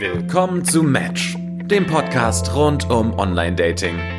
[0.00, 4.17] Willkommen zu Match, dem Podcast rund um Online-Dating.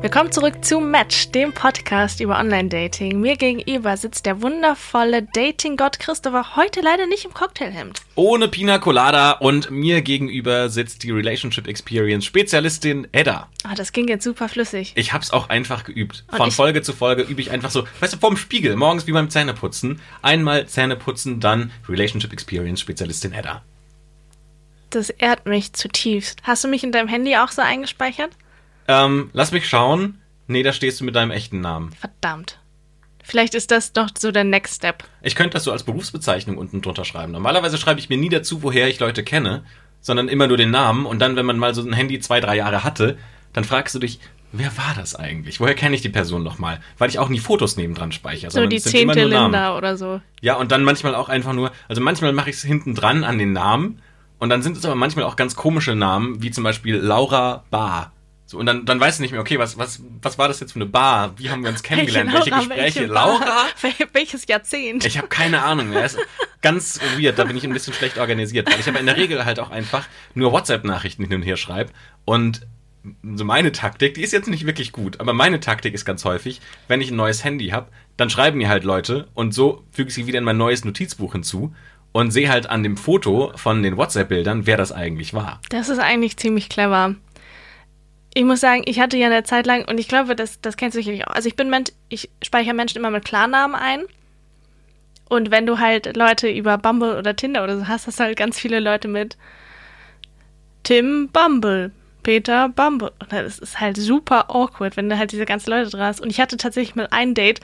[0.00, 3.20] Willkommen zurück zu Match, dem Podcast über Online-Dating.
[3.20, 8.00] Mir gegenüber sitzt der wundervolle Dating-Gott Christopher, heute leider nicht im Cocktailhemd.
[8.14, 13.48] Ohne Pina Colada und mir gegenüber sitzt die Relationship Experience Spezialistin Edda.
[13.64, 14.92] Ah, das ging jetzt super flüssig.
[14.94, 16.24] Ich hab's auch einfach geübt.
[16.30, 19.12] Und Von Folge zu Folge übe ich einfach so, weißt du, vorm Spiegel, morgens wie
[19.12, 20.00] beim Zähneputzen.
[20.22, 23.64] Einmal Zähneputzen, dann Relationship Experience Spezialistin Edda.
[24.90, 26.42] Das ehrt mich zutiefst.
[26.44, 28.30] Hast du mich in deinem Handy auch so eingespeichert?
[28.88, 30.18] Ähm, lass mich schauen.
[30.46, 31.92] Nee, da stehst du mit deinem echten Namen.
[31.92, 32.58] Verdammt.
[33.22, 35.04] Vielleicht ist das doch so der Next Step.
[35.20, 37.32] Ich könnte das so als Berufsbezeichnung unten drunter schreiben.
[37.32, 39.64] Normalerweise schreibe ich mir nie dazu, woher ich Leute kenne,
[40.00, 41.04] sondern immer nur den Namen.
[41.04, 43.18] Und dann, wenn man mal so ein Handy zwei, drei Jahre hatte,
[43.52, 44.20] dann fragst du dich,
[44.52, 45.60] wer war das eigentlich?
[45.60, 46.80] Woher kenne ich die Person nochmal?
[46.96, 48.50] Weil ich auch nie Fotos nebendran speichere.
[48.50, 49.24] So die zehnte.
[49.24, 50.22] Linda oder so.
[50.40, 53.36] Ja, und dann manchmal auch einfach nur, also manchmal mache ich es hinten dran an
[53.36, 54.00] den Namen.
[54.38, 58.12] Und dann sind es aber manchmal auch ganz komische Namen, wie zum Beispiel Laura Bar.
[58.50, 60.72] So, und dann, dann weißt du nicht mehr, okay, was, was, was war das jetzt
[60.72, 61.34] für eine Bar?
[61.38, 62.32] Wie haben wir uns kennengelernt?
[62.32, 62.82] Welche, Laura, Gespräche?
[63.00, 63.06] welche?
[63.06, 63.66] Laura?
[63.82, 65.04] Wel- Welches Jahrzehnt?
[65.04, 66.00] Ich habe keine Ahnung mehr.
[66.02, 66.26] Das ist
[66.62, 67.38] ganz weird.
[67.38, 68.72] Da bin ich ein bisschen schlecht organisiert.
[68.72, 71.90] Weil ich habe in der Regel halt auch einfach nur WhatsApp-Nachrichten hin und her schreibe.
[72.24, 72.66] Und
[73.36, 76.60] so meine Taktik, die ist jetzt nicht wirklich gut, aber meine Taktik ist ganz häufig,
[76.88, 80.14] wenn ich ein neues Handy habe, dann schreiben mir halt Leute und so füge ich
[80.14, 81.74] sie wieder in mein neues Notizbuch hinzu
[82.12, 85.60] und sehe halt an dem Foto von den WhatsApp-Bildern, wer das eigentlich war.
[85.70, 87.14] Das ist eigentlich ziemlich clever.
[88.34, 90.94] Ich muss sagen, ich hatte ja eine Zeit lang, und ich glaube, das, das kennst
[90.94, 91.32] du sicherlich auch.
[91.32, 94.04] Also ich bin Mensch, ich speichere Menschen immer mit Klarnamen ein.
[95.28, 98.36] Und wenn du halt Leute über Bumble oder Tinder oder so hast, hast du halt
[98.36, 99.36] ganz viele Leute mit
[100.84, 101.90] Tim Bumble,
[102.22, 103.12] Peter Bumble.
[103.18, 106.20] Und das ist halt super awkward, wenn du halt diese ganzen Leute dran hast.
[106.20, 107.60] Und ich hatte tatsächlich mal ein Date,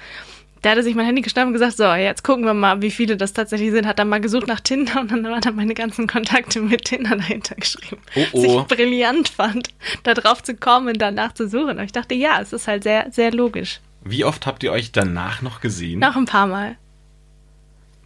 [0.65, 3.19] der hatte sich mein Handy geschnappt und gesagt, so, jetzt gucken wir mal, wie viele
[3.19, 3.87] das tatsächlich sind.
[3.87, 7.17] Hat dann mal gesucht nach Tinder und dann waren dann meine ganzen Kontakte mit Tinder
[7.17, 8.01] dahinter geschrieben.
[8.15, 8.61] Oh, Was oh.
[8.61, 9.69] ich brillant fand,
[10.05, 11.79] da drauf zu kommen und danach zu suchen.
[11.79, 13.81] Und ich dachte, ja, es ist halt sehr, sehr logisch.
[14.03, 16.01] Wie oft habt ihr euch danach noch gesehen?
[16.01, 16.77] Noch ein paar Mal.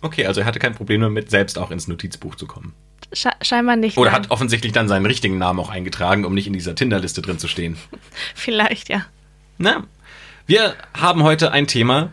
[0.01, 2.75] Okay, also er hatte kein Problem damit, selbst auch ins Notizbuch zu kommen.
[3.13, 3.97] Sche scheinbar nicht.
[3.97, 4.23] Oder nein.
[4.23, 7.49] hat offensichtlich dann seinen richtigen Namen auch eingetragen, um nicht in dieser Tinder-Liste drin zu
[7.49, 7.77] stehen.
[8.35, 9.07] Vielleicht, ja.
[9.59, 9.85] Na,
[10.47, 12.13] wir haben heute ein Thema,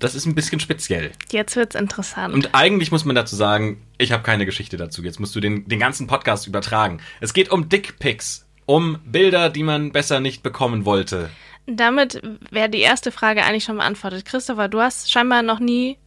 [0.00, 1.12] das ist ein bisschen speziell.
[1.30, 2.34] Jetzt wird's interessant.
[2.34, 5.02] Und eigentlich muss man dazu sagen, ich habe keine Geschichte dazu.
[5.02, 7.00] Jetzt musst du den, den ganzen Podcast übertragen.
[7.20, 11.28] Es geht um Dickpics, um Bilder, die man besser nicht bekommen wollte.
[11.66, 14.24] Damit wäre die erste Frage eigentlich schon beantwortet.
[14.24, 15.98] Christopher, du hast scheinbar noch nie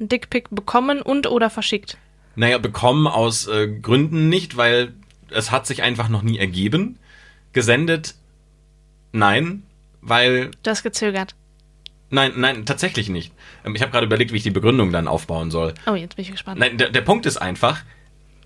[0.00, 1.96] einen Dickpick bekommen und oder verschickt.
[2.34, 4.94] Naja, bekommen aus äh, Gründen nicht, weil
[5.30, 6.98] es hat sich einfach noch nie ergeben.
[7.52, 8.16] Gesendet,
[9.12, 9.62] nein,
[10.00, 11.34] weil Du hast gezögert.
[12.10, 13.32] Nein, nein, tatsächlich nicht.
[13.64, 15.74] Ähm, Ich habe gerade überlegt, wie ich die Begründung dann aufbauen soll.
[15.86, 16.58] Oh, jetzt bin ich gespannt.
[16.58, 17.80] Nein, der, der Punkt ist einfach,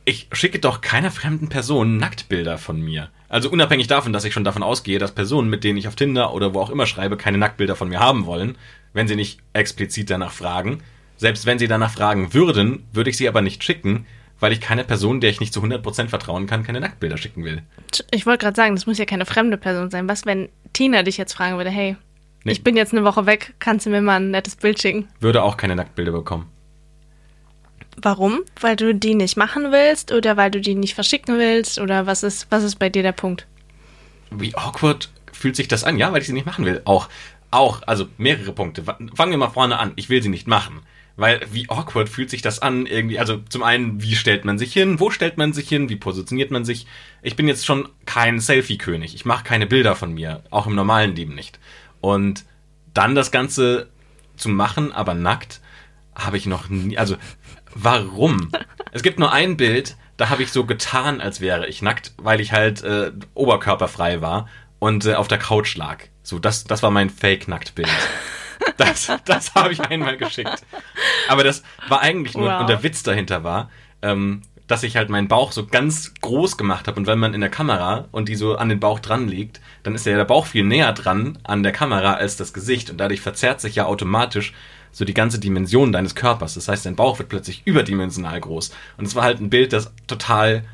[0.04, 3.10] ich schicke doch keiner fremden Person Nacktbilder von mir.
[3.28, 6.34] Also unabhängig davon, dass ich schon davon ausgehe, dass Personen, mit denen ich auf Tinder
[6.34, 8.56] oder wo auch immer schreibe, keine Nacktbilder von mir haben wollen,
[8.92, 10.82] wenn sie nicht explizit danach fragen.
[11.16, 14.06] Selbst wenn sie danach fragen würden, würde ich sie aber nicht schicken,
[14.40, 17.62] weil ich keine Person, der ich nicht zu 100% vertrauen kann, keine Nacktbilder schicken will.
[18.10, 20.08] Ich wollte gerade sagen, das muss ja keine fremde Person sein.
[20.08, 21.96] Was, wenn Tina dich jetzt fragen würde, hey,
[22.44, 22.52] Nee.
[22.52, 25.08] ich bin jetzt eine Woche weg, kannst du mir mal ein nettes Bild schicken?
[25.20, 26.48] Würde auch keine Nacktbilder bekommen.
[27.96, 28.40] Warum?
[28.60, 32.22] Weil du die nicht machen willst oder weil du die nicht verschicken willst oder was
[32.22, 33.46] ist, was ist bei dir der Punkt?
[34.30, 35.98] Wie awkward fühlt sich das an?
[35.98, 36.80] Ja, weil ich sie nicht machen will.
[36.84, 37.08] Auch,
[37.50, 38.82] auch, also mehrere Punkte.
[38.82, 39.92] Fangen wir mal vorne an.
[39.96, 40.80] Ich will sie nicht machen.
[41.16, 42.86] Weil wie awkward fühlt sich das an?
[42.86, 44.98] Irgendwie, also zum einen, wie stellt man sich hin?
[44.98, 45.90] Wo stellt man sich hin?
[45.90, 46.86] Wie positioniert man sich?
[47.20, 49.14] Ich bin jetzt schon kein Selfie-König.
[49.14, 50.42] Ich mache keine Bilder von mir.
[50.50, 51.58] Auch im normalen Leben nicht.
[52.02, 52.44] Und
[52.92, 53.88] dann das Ganze
[54.36, 55.60] zu machen, aber nackt,
[56.14, 56.98] habe ich noch nie.
[56.98, 57.16] Also,
[57.74, 58.50] warum?
[58.92, 62.40] es gibt nur ein Bild, da habe ich so getan, als wäre ich nackt, weil
[62.40, 64.48] ich halt äh, oberkörperfrei war
[64.78, 66.04] und äh, auf der Couch lag.
[66.22, 67.88] So, das, das war mein Fake-Nacktbild.
[68.76, 70.62] Das, das habe ich einmal geschickt.
[71.28, 72.60] Aber das war eigentlich nur, Wow.
[72.60, 73.70] und der Witz dahinter war,
[74.02, 76.98] ähm, dass ich halt meinen Bauch so ganz groß gemacht habe.
[76.98, 79.94] Und wenn man in der Kamera und die so an den Bauch dran liegt, dann
[79.94, 82.88] ist ja der Bauch viel näher dran an der Kamera als das Gesicht.
[82.90, 84.54] Und dadurch verzerrt sich ja automatisch
[84.90, 86.54] so die ganze Dimension deines Körpers.
[86.54, 88.72] Das heißt, dein Bauch wird plötzlich überdimensional groß.
[88.98, 90.64] Und es war halt ein Bild, das total,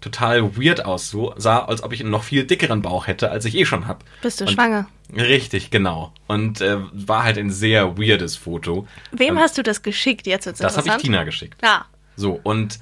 [0.00, 3.64] total weird aussah, als ob ich einen noch viel dickeren Bauch hätte, als ich eh
[3.64, 4.02] schon hab.
[4.22, 4.86] Bist du Und- schwanger?
[5.14, 6.12] Richtig, genau.
[6.26, 8.88] Und äh, war halt ein sehr weirdes Foto.
[9.12, 10.26] Wem Ähm, hast du das geschickt?
[10.26, 10.96] Jetzt wird's Das habe ich.
[10.96, 11.56] Tina geschickt.
[11.62, 11.84] Ah,
[12.16, 12.78] So, und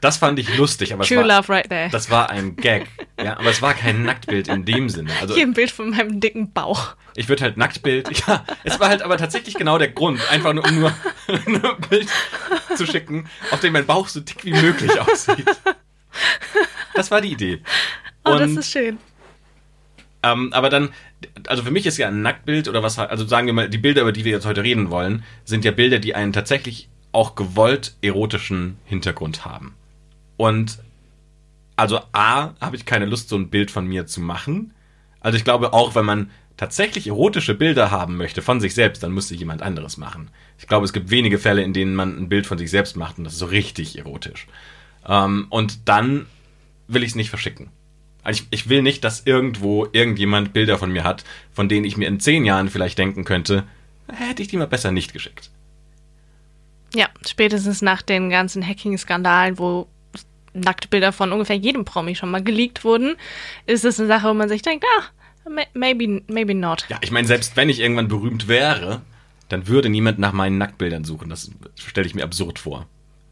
[0.00, 1.88] das fand ich lustig, aber true war, love right there.
[1.90, 2.88] das war ein Gag.
[3.22, 5.12] Ja, aber es war kein Nacktbild in dem Sinne.
[5.20, 6.96] Also Hier ein Bild von meinem dicken Bauch.
[7.14, 8.10] ich würde halt Nacktbild.
[8.26, 10.20] Ja, es war halt aber tatsächlich genau der Grund.
[10.30, 10.92] Einfach nur, um nur,
[11.46, 12.08] nur ein Bild
[12.74, 15.46] zu schicken, auf dem mein Bauch so dick wie möglich aussieht.
[16.94, 17.60] Das war die Idee.
[18.24, 18.98] Oh, das ist schön.
[20.24, 20.92] Ähm, aber dann,
[21.46, 24.02] also für mich ist ja ein Nacktbild oder was, also sagen wir mal, die Bilder,
[24.02, 27.96] über die wir jetzt heute reden wollen, sind ja Bilder, die einen tatsächlich auch gewollt
[28.02, 29.74] erotischen Hintergrund haben.
[30.36, 30.78] Und
[31.76, 34.72] also A, habe ich keine Lust, so ein Bild von mir zu machen.
[35.20, 39.12] Also ich glaube auch, wenn man tatsächlich erotische Bilder haben möchte von sich selbst, dann
[39.12, 40.30] müsste jemand anderes machen.
[40.58, 43.18] Ich glaube, es gibt wenige Fälle, in denen man ein Bild von sich selbst macht
[43.18, 44.46] und das ist so richtig erotisch.
[45.06, 46.26] Ähm, und dann
[46.86, 47.70] will ich es nicht verschicken.
[48.22, 51.96] Also ich, ich will nicht, dass irgendwo irgendjemand Bilder von mir hat, von denen ich
[51.96, 53.64] mir in zehn Jahren vielleicht denken könnte,
[54.12, 55.50] hätte ich die mal besser nicht geschickt.
[56.94, 59.88] Ja, spätestens nach den ganzen Hacking-Skandalen, wo
[60.52, 63.16] Nacktbilder von ungefähr jedem Promi schon mal geleakt wurden,
[63.66, 66.86] ist es eine Sache, wo man sich denkt, ah, maybe, maybe not.
[66.88, 69.02] Ja, ich meine, selbst wenn ich irgendwann berühmt wäre,
[69.48, 71.28] dann würde niemand nach meinen Nacktbildern suchen.
[71.28, 72.86] Das stelle ich mir absurd vor.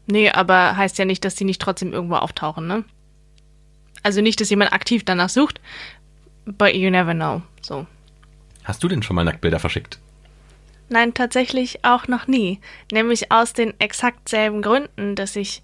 [0.05, 2.83] Nee, aber heißt ja nicht, dass die nicht trotzdem irgendwo auftauchen, ne?
[4.03, 5.61] Also nicht, dass jemand aktiv danach sucht,
[6.45, 7.41] but you never know.
[7.61, 7.87] So.
[8.65, 9.99] Hast du denn schon mal Nacktbilder verschickt?
[10.93, 12.59] Nein, tatsächlich auch noch nie.
[12.91, 15.63] Nämlich aus den exakt selben Gründen, dass ich.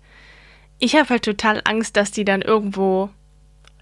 [0.80, 3.12] Ich habe halt total Angst, dass die dann irgendwo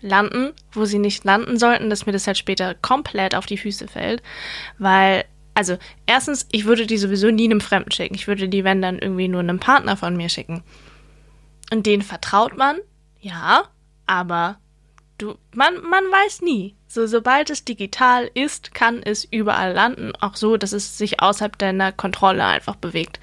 [0.01, 3.87] landen, wo sie nicht landen sollten, dass mir das halt später komplett auf die Füße
[3.87, 4.21] fällt.
[4.77, 5.23] Weil,
[5.53, 8.15] also, erstens, ich würde die sowieso nie einem Fremden schicken.
[8.15, 10.63] Ich würde die, wenn dann irgendwie nur einem Partner von mir schicken.
[11.71, 12.77] Und den vertraut man,
[13.21, 13.69] ja,
[14.05, 14.57] aber
[15.17, 16.75] du, man, man weiß nie.
[16.87, 20.13] So, sobald es digital ist, kann es überall landen.
[20.19, 23.19] Auch so, dass es sich außerhalb deiner Kontrolle einfach bewegt.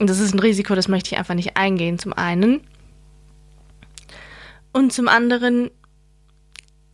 [0.00, 2.62] Und das ist ein Risiko, das möchte ich einfach nicht eingehen, zum einen.
[4.72, 5.70] Und zum anderen,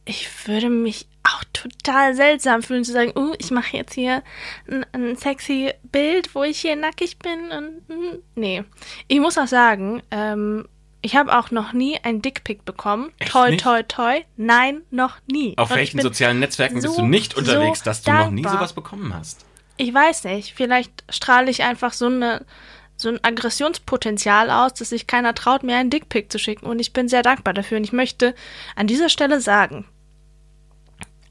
[0.04, 4.22] ich würde mich auch total seltsam fühlen zu sagen, uh, ich mache jetzt hier
[4.68, 8.64] ein, ein, sexy Bild, wo ich hier nackig bin und mm, nee.
[9.08, 10.66] Ich muss auch sagen, ähm,
[11.06, 13.12] ich habe auch noch nie ein Dickpick bekommen.
[13.20, 13.62] Echt toi, nicht?
[13.62, 14.24] toi, toi.
[14.36, 15.56] Nein, noch nie.
[15.56, 18.42] Auf Und welchen sozialen Netzwerken bist so, du nicht unterwegs, so dass du noch nie
[18.42, 18.54] dankbar.
[18.54, 19.46] sowas bekommen hast?
[19.76, 20.54] Ich weiß nicht.
[20.56, 22.44] Vielleicht strahle ich einfach so eine
[22.96, 26.66] so ein Aggressionspotenzial aus, dass sich keiner traut, mir einen Dickpick zu schicken.
[26.66, 27.78] Und ich bin sehr dankbar dafür.
[27.78, 28.34] Und ich möchte
[28.74, 29.86] an dieser Stelle sagen,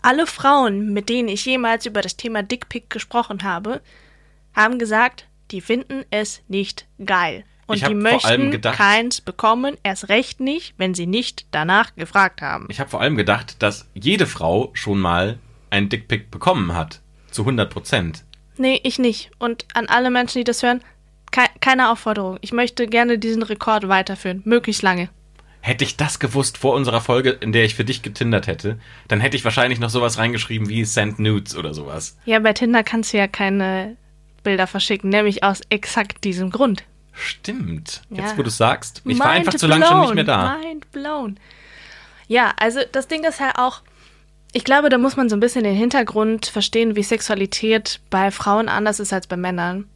[0.01, 3.81] alle Frauen, mit denen ich jemals über das Thema Dickpick gesprochen habe,
[4.53, 7.43] haben gesagt, die finden es nicht geil.
[7.67, 12.67] Und die möchten gedacht- keins bekommen, erst recht nicht, wenn sie nicht danach gefragt haben.
[12.69, 15.39] Ich habe vor allem gedacht, dass jede Frau schon mal
[15.71, 17.01] einen Dickpick bekommen hat.
[17.31, 18.23] Zu 100 Prozent.
[18.57, 19.31] Nee, ich nicht.
[19.39, 20.81] Und an alle Menschen, die das hören,
[21.31, 22.37] kei keine Aufforderung.
[22.41, 24.41] Ich möchte gerne diesen Rekord weiterführen.
[24.45, 25.09] Möglichst lange.
[25.61, 29.19] Hätte ich das gewusst vor unserer Folge, in der ich für dich getindert hätte, dann
[29.19, 32.17] hätte ich wahrscheinlich noch sowas reingeschrieben wie Send Nudes oder sowas.
[32.25, 33.97] Ja, bei Tinder kannst du ja keine
[34.43, 36.83] Bilder verschicken, nämlich aus exakt diesem Grund.
[37.15, 38.01] Stimmt.
[38.09, 38.23] Ja.
[38.23, 39.01] Jetzt, wo du sagst.
[39.05, 40.57] Ich war Mind einfach zu lange schon nicht blown, mehr da.
[40.57, 41.39] Mind blown.
[42.27, 43.81] Ja, also das Ding ist halt auch,
[44.51, 48.69] ich glaube, da muss man so ein bisschen den Hintergrund verstehen, wie Sexualität bei Frauen
[48.69, 49.87] anders ist als bei Männern.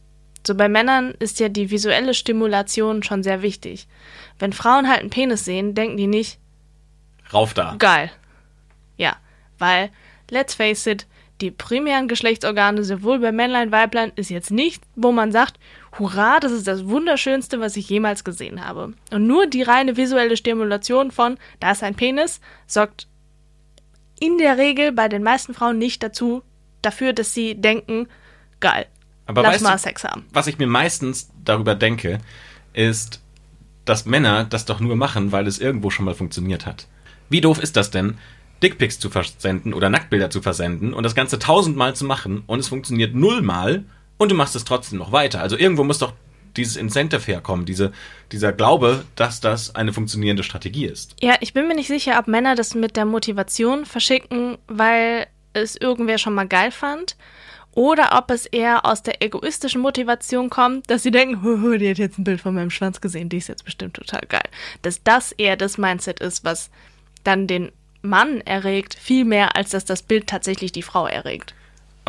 [0.46, 3.88] So bei Männern ist ja die visuelle Stimulation schon sehr wichtig.
[4.38, 6.38] Wenn Frauen halt einen Penis sehen, denken die nicht,
[7.32, 7.74] Rauf da.
[7.78, 8.10] geil.
[8.96, 9.16] Ja,
[9.58, 9.90] weil,
[10.30, 11.06] let's face it,
[11.40, 15.58] die primären Geschlechtsorgane, sowohl bei Männlein, Weiblein, ist jetzt nicht, wo man sagt,
[15.98, 18.94] hurra, das ist das Wunderschönste, was ich jemals gesehen habe.
[19.10, 23.08] Und nur die reine visuelle Stimulation von, da ist ein Penis, sorgt
[24.20, 26.42] in der Regel bei den meisten Frauen nicht dazu,
[26.82, 28.06] dafür, dass sie denken,
[28.60, 28.86] geil,
[29.26, 30.26] Aber lass mal du, Sex haben.
[30.32, 32.18] was ich mir meistens darüber denke,
[32.72, 33.20] ist,
[33.84, 36.86] dass Männer das doch nur machen, weil es irgendwo schon mal funktioniert hat.
[37.28, 38.18] Wie doof ist das denn,
[38.62, 42.68] Dickpics zu versenden oder Nacktbilder zu versenden und das Ganze tausendmal zu machen und es
[42.68, 43.84] funktioniert nullmal
[44.20, 45.40] und du machst es trotzdem noch weiter.
[45.40, 46.12] Also irgendwo muss doch
[46.54, 47.90] dieses Incentive herkommen, diese,
[48.32, 51.16] dieser Glaube, dass das eine funktionierende Strategie ist.
[51.22, 55.74] Ja, ich bin mir nicht sicher, ob Männer das mit der Motivation verschicken, weil es
[55.74, 57.16] irgendwer schon mal geil fand.
[57.72, 61.96] Oder ob es eher aus der egoistischen Motivation kommt, dass sie denken, "Huhu, die hat
[61.96, 64.48] jetzt ein Bild von meinem Schwanz gesehen, die ist jetzt bestimmt total geil.
[64.82, 66.68] Dass das eher das Mindset ist, was
[67.24, 67.72] dann den
[68.02, 71.54] Mann erregt, viel mehr, als dass das Bild tatsächlich die Frau erregt.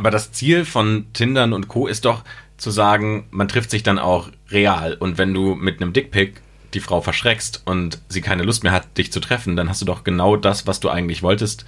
[0.02, 1.86] Aber das Ziel von Tindern und Co.
[1.86, 2.24] ist doch
[2.58, 4.96] zu sagen, man trifft sich dann auch real.
[4.96, 6.42] Und wenn du mit einem Dickpick
[6.74, 9.86] die Frau verschreckst und sie keine Lust mehr hat, dich zu treffen, dann hast du
[9.86, 11.68] doch genau das, was du eigentlich wolltest,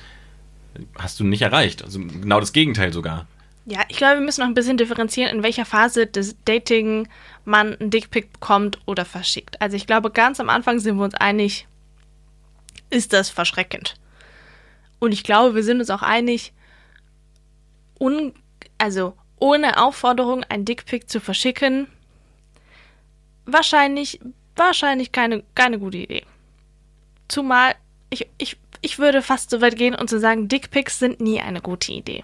[0.98, 1.84] hast du nicht erreicht.
[1.84, 3.28] Also genau das Gegenteil sogar.
[3.68, 7.08] Ja, ich glaube, wir müssen noch ein bisschen differenzieren, in welcher Phase des Dating
[7.46, 9.62] man einen Dickpick bekommt oder verschickt.
[9.62, 11.68] Also ich glaube, ganz am Anfang sind wir uns einig,
[12.90, 13.94] ist das verschreckend.
[14.98, 16.52] Und ich glaube, wir sind uns auch einig,
[18.04, 18.34] un,
[18.78, 21.88] also ohne Aufforderung ein Dickpick zu verschicken,
[23.46, 24.20] wahrscheinlich,
[24.56, 26.24] wahrscheinlich keine, keine gute Idee.
[27.28, 27.76] Zumal
[28.14, 31.62] ich, ich, ich würde fast so weit gehen und zu sagen, Dickpics sind nie eine
[31.62, 32.24] gute Idee.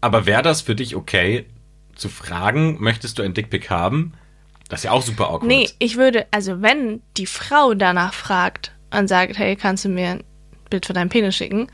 [0.00, 1.46] Aber wäre das für dich okay,
[1.94, 4.14] zu fragen, möchtest du ein Dickpic haben?
[4.68, 5.44] Das ist ja auch super awkward.
[5.44, 10.10] Nee, ich würde, also wenn die Frau danach fragt und sagt, hey, kannst du mir
[10.10, 10.24] ein
[10.70, 11.70] Bild von deinem Penis schicken?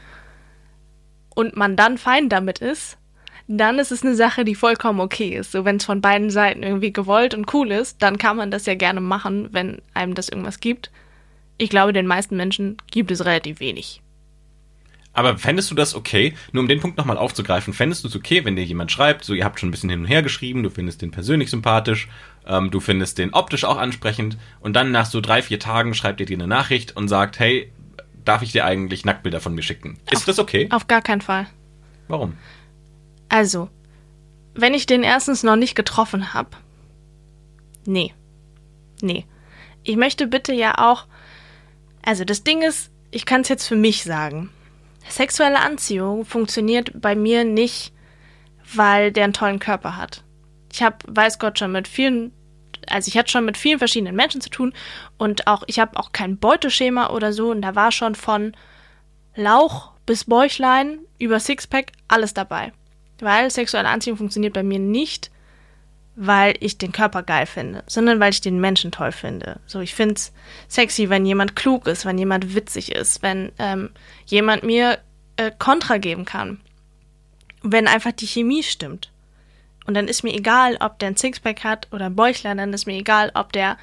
[1.35, 2.98] Und man dann fein damit ist,
[3.49, 5.53] dann ist es eine Sache, die vollkommen okay ist.
[5.53, 8.67] So, wenn es von beiden Seiten irgendwie gewollt und cool ist, dann kann man das
[8.67, 10.91] ja gerne machen, wenn einem das irgendwas gibt.
[11.57, 14.03] Ich glaube, den meisten Menschen gibt es relativ wenig.
[15.15, 18.45] Aber fändest du das okay, nur um den Punkt nochmal aufzugreifen, fändest du es okay,
[18.45, 20.71] wenn dir jemand schreibt, so ihr habt schon ein bisschen hin und her geschrieben, du
[20.71, 22.09] findest den persönlich sympathisch,
[22.47, 26.21] ähm, du findest den optisch auch ansprechend und dann nach so drei, vier Tagen schreibt
[26.21, 27.73] er dir eine Nachricht und sagt, hey,
[28.25, 29.99] darf ich dir eigentlich Nacktbilder von mir schicken?
[30.11, 30.69] Ist auf, das okay?
[30.71, 31.49] Auf gar keinen Fall.
[32.07, 32.35] Warum?
[33.29, 33.69] Also,
[34.55, 36.51] wenn ich den erstens noch nicht getroffen habe,
[37.85, 38.15] nee,
[39.01, 39.27] nee.
[39.85, 41.07] Ich möchte bitte ja auch,
[42.05, 44.51] also das Ding ist, ich kann es jetzt für mich sagen.
[45.09, 47.93] Sexuelle Anziehung funktioniert bei mir nicht,
[48.75, 50.25] weil der einen tollen Körper hat.
[50.73, 52.33] Ich habe, weiß Gott, schon mit vielen,
[52.89, 54.75] also ich hatte schon mit vielen verschiedenen Menschen zu tun
[55.17, 58.55] und auch, ich habe auch kein Beuteschema oder so und da war schon von
[59.35, 62.73] Lauch bis Bäuchlein über Sixpack alles dabei.
[63.21, 65.31] Weil sexuelle Anziehung funktioniert bei mir nicht,
[66.21, 69.61] weil ich den Körper geil finde, sondern weil ich den Menschen toll finde.
[69.67, 70.33] So, ich finde es
[70.67, 73.91] sexy, wenn jemand klug ist, wenn jemand witzig ist, wenn ähm,
[74.27, 74.99] jemand mir
[75.37, 76.61] äh, Kontra geben kann.
[77.63, 79.13] Wenn einfach die Chemie stimmt.
[79.87, 82.87] Und dann ist mir egal, ob der ein Sixpack hat oder ein Bäuchlein, dann ist
[82.87, 83.79] mir egal, ob der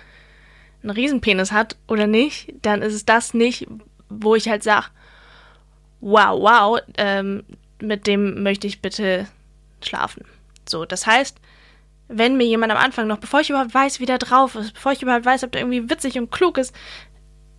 [0.84, 3.66] einen Riesenpenis hat oder nicht, dann ist es das nicht,
[4.10, 4.88] wo ich halt sage,
[6.02, 7.44] wow, wow, ähm,
[7.86, 9.28] mit dem möchte ich bitte
[9.82, 10.26] schlafen.
[10.68, 11.38] So, das heißt,
[12.08, 14.92] wenn mir jemand am Anfang noch, bevor ich überhaupt weiß, wie der drauf ist, bevor
[14.92, 16.76] ich überhaupt weiß, ob der irgendwie witzig und klug ist,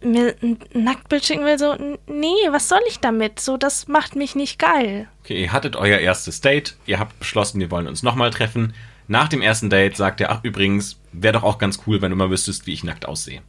[0.03, 1.75] mir ein Nacktbild schicken will, so,
[2.07, 3.41] nee, was soll ich damit?
[3.41, 5.09] So, das macht mich nicht geil.
[5.25, 8.75] Okay, ihr hattet euer erstes Date, ihr habt beschlossen, wir wollen uns nochmal treffen.
[9.09, 12.17] Nach dem ersten Date sagt er, ach übrigens, wäre doch auch ganz cool, wenn du
[12.17, 13.41] mal wüsstest, wie ich nackt aussehe.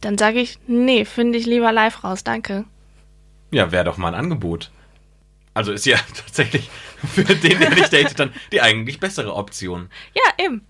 [0.00, 2.64] Dann sage ich, nee, finde ich lieber live raus, danke.
[3.50, 4.70] Ja, wäre doch mal ein Angebot.
[5.56, 6.68] Also ist ja tatsächlich
[7.14, 9.88] für den, der nicht datet, dann die eigentlich bessere Option.
[10.14, 10.66] Ja, eben.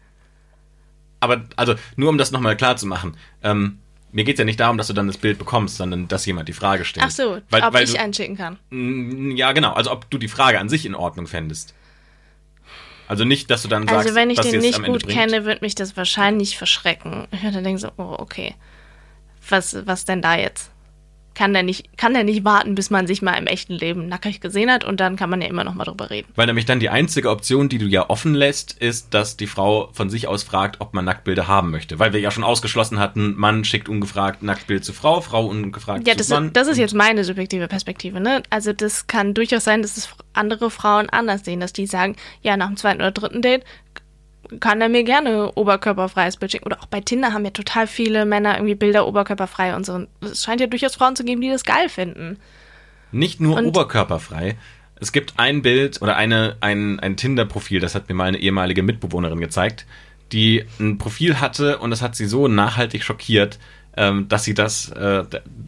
[1.19, 3.81] Aber, also, nur um das nochmal klar zu machen, ähm,
[4.13, 6.49] mir geht es ja nicht darum, dass du dann das Bild bekommst, sondern dass jemand
[6.49, 7.05] die Frage stellt.
[7.05, 8.59] Ach so, weil, ob weil ich du, einschicken kann.
[9.37, 9.73] Ja, genau.
[9.73, 11.75] Also ob du die Frage an sich in Ordnung fändest.
[13.09, 15.19] Also nicht, dass du dann sagst, Also wenn ich den nicht gut bringt.
[15.19, 17.27] kenne, wird mich das wahrscheinlich verschrecken.
[17.33, 18.55] Ich würde denken so, oh, okay.
[19.49, 20.71] Was, was denn da jetzt?
[21.37, 24.41] Kann der nicht, kann der nicht warten, bis man sich mal im echten Leben nackig
[24.41, 26.27] gesehen hat und dann kann man ja immer noch mal drüber reden.
[26.35, 29.91] Weil nämlich dann die einzige Option, die du ja offen lässt, ist, dass die Frau
[29.93, 31.99] von sich aus fragt, ob man Nacktbilder haben möchte.
[31.99, 36.15] Weil wir ja schon ausgeschlossen hatten, Mann schickt ungefragt Nacktbild zu Frau, Frau ungefragt ja,
[36.15, 36.47] zu das Mann.
[36.47, 38.43] Ja, das ist jetzt meine subjektive Perspektive, ne?
[38.49, 42.57] Also das kann durchaus sein, dass es andere Frauen anders sehen, dass die sagen, ja,
[42.57, 43.63] nach dem zweiten oder dritten Date
[44.61, 46.67] kann er mir gerne oberkörperfreies Bild schicken.
[46.67, 50.07] Oder auch bei Tinder haben ja total viele Männer irgendwie Bilder oberkörperfrei und so.
[50.21, 52.39] es scheint ja durchaus Frauen zu geben, die das geil finden.
[53.13, 54.57] Nicht nur und oberkörperfrei.
[54.99, 58.83] Es gibt ein Bild oder eine, ein, ein Tinder-Profil, das hat mir mal eine ehemalige
[58.83, 59.87] Mitbewohnerin gezeigt,
[60.33, 63.59] die ein Profil hatte und das hat sie so nachhaltig schockiert,
[63.97, 65.25] ähm, dass sie das äh,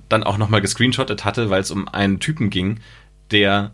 [0.08, 2.80] dann auch nochmal gescreenshottet hatte, weil es um einen Typen ging,
[3.30, 3.72] der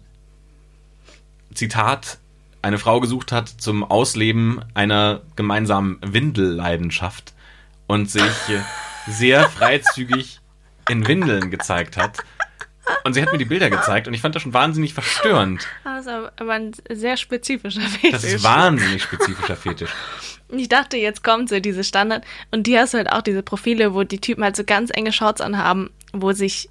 [1.55, 2.19] Zitat
[2.65, 7.35] eine Frau gesucht hat zum Ausleben einer gemeinsamen Windelleidenschaft
[7.87, 8.23] und sich
[9.07, 10.41] sehr freizügig
[10.89, 12.25] in Windeln gezeigt hat.
[13.05, 15.67] Und sie hat mir die Bilder gezeigt und ich fand das schon wahnsinnig verstörend.
[15.85, 18.11] Das ist aber ein sehr spezifischer Fetisch.
[18.13, 19.91] Das ist wahnsinnig spezifischer Fetisch.
[20.49, 22.25] Ich dachte, jetzt kommt so diese Standard.
[22.51, 25.13] Und die hast du halt auch diese Profile, wo die Typen halt so ganz enge
[25.13, 26.71] Shorts anhaben, wo sich,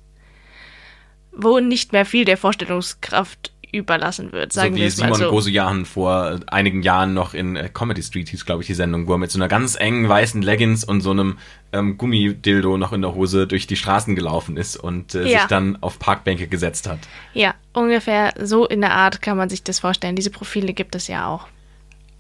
[1.31, 5.15] wo nicht mehr viel der Vorstellungskraft überlassen wird, sagen so wir es mal so.
[5.15, 9.07] Simon Gosejahan vor einigen Jahren noch in äh, Comedy Street hieß, glaube ich, die Sendung,
[9.07, 11.39] wo er mit so einer ganz engen weißen Leggings und so einem
[11.71, 15.39] ähm, Gummidildo noch in der Hose durch die Straßen gelaufen ist und äh, ja.
[15.39, 16.99] sich dann auf Parkbänke gesetzt hat.
[17.33, 20.15] Ja, ungefähr so in der Art kann man sich das vorstellen.
[20.15, 21.47] Diese Profile gibt es ja auch.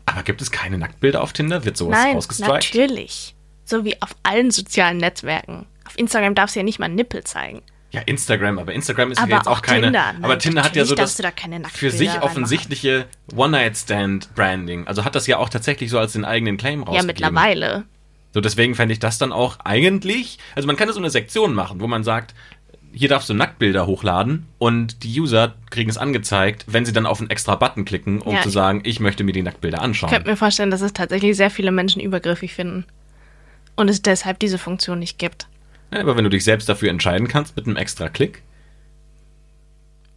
[0.05, 1.65] Aber gibt es keine Nacktbilder auf Tinder?
[1.65, 2.51] Wird sowas Nein, ausgestrikt?
[2.51, 3.35] natürlich.
[3.63, 5.65] So wie auf allen sozialen Netzwerken.
[5.85, 7.61] Auf Instagram darfst du ja nicht mal Nippel zeigen.
[7.93, 9.87] Ja, Instagram, aber Instagram ist aber ja jetzt auch, auch keine.
[9.87, 10.19] Tinder, ne?
[10.23, 11.31] aber Tinder hat ja so das da
[11.71, 14.87] für sich offensichtliche One-Night-Stand-Branding.
[14.87, 17.07] Also hat das ja auch tatsächlich so als den eigenen Claim rausgegeben.
[17.07, 17.83] Ja, mittlerweile.
[18.33, 20.39] So, deswegen fände ich das dann auch eigentlich.
[20.55, 22.33] Also man kann so eine Sektion machen, wo man sagt,
[22.91, 27.19] hier darfst du Nacktbilder hochladen und die User kriegen es angezeigt, wenn sie dann auf
[27.19, 30.09] einen extra Button klicken, um ja, zu sagen, ich möchte mir die Nacktbilder anschauen.
[30.09, 32.85] Ich könnte mir vorstellen, dass es tatsächlich sehr viele Menschen übergriffig finden.
[33.75, 35.47] und es deshalb diese Funktion nicht gibt.
[35.93, 38.41] Ja, aber wenn du dich selbst dafür entscheiden kannst mit einem extra Klick,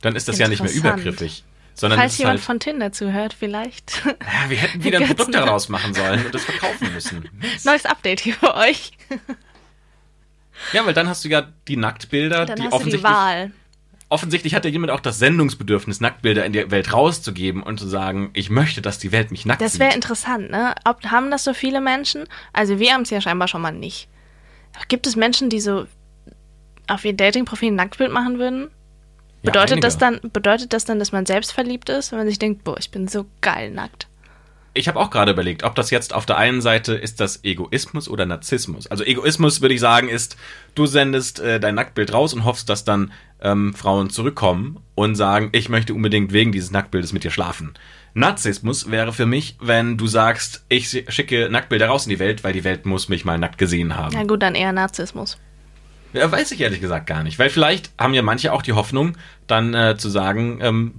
[0.00, 1.44] dann ist das ja nicht mehr übergriffig.
[1.74, 4.02] Sondern Falls jemand halt, von Tinder zuhört, vielleicht.
[4.06, 7.28] ja, wir hätten wieder ein Produkt daraus machen sollen und das verkaufen müssen.
[7.64, 8.92] Neues Update hier für euch.
[10.72, 13.52] Ja, weil dann hast du ja die Nacktbilder, Dann die hast du die offensichtlich Wahl.
[14.08, 18.30] offensichtlich hat ja jemand auch das Sendungsbedürfnis, Nacktbilder in die Welt rauszugeben und zu sagen,
[18.32, 19.82] ich möchte, dass die Welt mich nackt Das sieht.
[19.82, 20.74] wäre interessant, ne?
[20.86, 22.24] Ob, haben das so viele Menschen?
[22.54, 24.08] Also wir haben es ja scheinbar schon mal nicht.
[24.88, 25.86] Gibt es Menschen, die so
[26.86, 28.70] auf ihr Dating-Profil ein Nacktbild machen würden?
[29.42, 29.86] Ja, Bedeutet einige.
[29.86, 32.76] das dann, bedeutet das dann, dass man selbst verliebt ist, wenn man sich denkt, boah,
[32.78, 34.08] ich bin so geil nackt?
[34.74, 38.10] Ich habe auch gerade überlegt, ob das jetzt auf der einen Seite ist das Egoismus
[38.10, 38.86] oder Narzissmus.
[38.86, 40.36] Also Egoismus würde ich sagen ist,
[40.74, 45.48] du sendest äh, dein Nacktbild raus und hoffst, dass dann ähm, Frauen zurückkommen und sagen,
[45.52, 47.72] ich möchte unbedingt wegen dieses Nacktbildes mit dir schlafen.
[48.16, 52.54] Narzissmus wäre für mich, wenn du sagst, ich schicke Nacktbilder raus in die Welt, weil
[52.54, 54.14] die Welt muss mich mal nackt gesehen haben.
[54.16, 55.36] Na gut, dann eher Narzissmus.
[56.14, 57.38] Ja, weiß ich ehrlich gesagt gar nicht.
[57.38, 60.94] Weil vielleicht haben ja manche auch die Hoffnung, dann äh, zu sagen, ähm,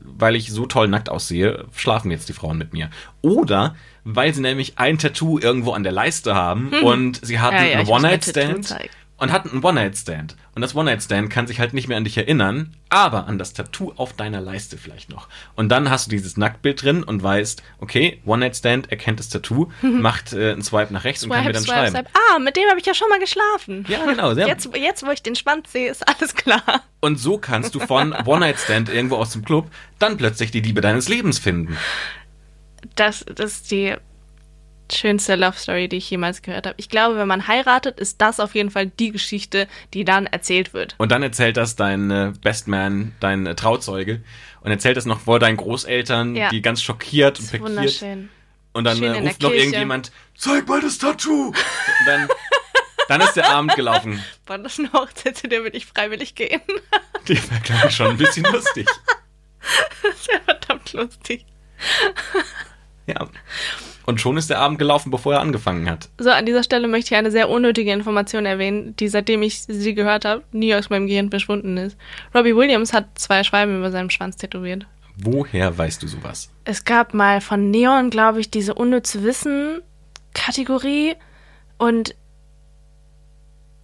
[0.00, 2.90] weil ich so toll nackt aussehe, schlafen jetzt die Frauen mit mir.
[3.22, 3.74] Oder
[4.04, 7.64] weil sie nämlich ein Tattoo irgendwo an der Leiste haben und sie hatten Hm.
[7.64, 8.76] Ja, ja, einen One-Night-Stand.
[9.20, 10.34] Und hatten einen One-Night-Stand.
[10.54, 13.92] Und das One-Night-Stand kann sich halt nicht mehr an dich erinnern, aber an das Tattoo
[13.96, 15.28] auf deiner Leiste vielleicht noch.
[15.54, 20.32] Und dann hast du dieses Nacktbild drin und weißt, okay, One-Night-Stand erkennt das Tattoo, macht
[20.32, 21.96] äh, einen Swipe nach rechts und kann mir dann schreiben.
[21.96, 23.84] Ah, mit dem habe ich ja schon mal geschlafen.
[23.88, 24.34] Ja, genau.
[24.34, 26.82] Sehr, Jetzt, jetzt, wo ich den Schwanz sehe, ist alles klar.
[27.00, 31.08] Und so kannst du von One-Night-Stand irgendwo aus dem Club dann plötzlich die Liebe deines
[31.08, 31.76] Lebens finden.
[32.96, 33.96] Das, das ist die
[34.92, 36.74] schönste Love Story, die ich jemals gehört habe.
[36.78, 40.72] Ich glaube, wenn man heiratet, ist das auf jeden Fall die Geschichte, die dann erzählt
[40.74, 40.94] wird.
[40.98, 44.22] Und dann erzählt das dein äh, Best Man, dein äh, Trauzeuge,
[44.62, 46.50] und erzählt das noch vor deinen Großeltern, Ja.
[46.50, 47.68] die ganz schockiert und pikiert.
[47.70, 48.28] wunderschön.
[48.72, 49.64] Und dann äh, ruft noch Kirche.
[49.64, 51.48] irgendjemand, zeig mal das Tattoo!
[51.48, 51.54] Und
[52.06, 52.28] dann,
[53.08, 54.22] dann ist der Abend gelaufen.
[54.46, 56.60] War das eine Hochzeit, zu der will ich freiwillig gehen?
[57.28, 58.86] Die war, glaube ich, schon ein bisschen lustig.
[60.02, 61.44] Das wäre verdammt lustig.
[63.06, 63.28] Ja.
[64.10, 66.08] Und schon ist der Abend gelaufen, bevor er angefangen hat.
[66.18, 69.94] So, an dieser Stelle möchte ich eine sehr unnötige Information erwähnen, die seitdem ich sie
[69.94, 71.96] gehört habe, nie aus meinem Gehirn verschwunden ist.
[72.34, 74.84] Robbie Williams hat zwei Schwalben über seinem Schwanz tätowiert.
[75.16, 76.50] Woher weißt du sowas?
[76.64, 81.14] Es gab mal von Neon, glaube ich, diese unnütze Wissen-Kategorie
[81.78, 82.16] und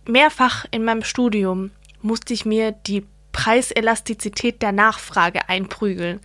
[0.09, 1.71] mehrfach in meinem Studium
[2.03, 6.19] musste ich mir die Preiselastizität der Nachfrage einprügeln.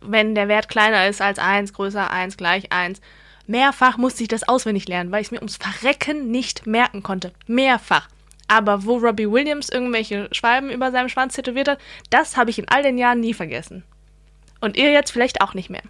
[0.00, 3.00] Wenn der Wert kleiner ist als 1, größer 1, gleich 1.
[3.50, 7.32] Mehrfach musste ich das auswendig lernen, weil ich es mir ums Verrecken nicht merken konnte.
[7.46, 8.08] Mehrfach.
[8.48, 11.78] Aber wo Robbie Williams irgendwelche Schwalben über seinem Schwanz tätowiert hat,
[12.10, 13.82] das habe ich in all den Jahren nie vergessen.
[14.60, 15.82] Und ihr jetzt vielleicht auch nicht mehr.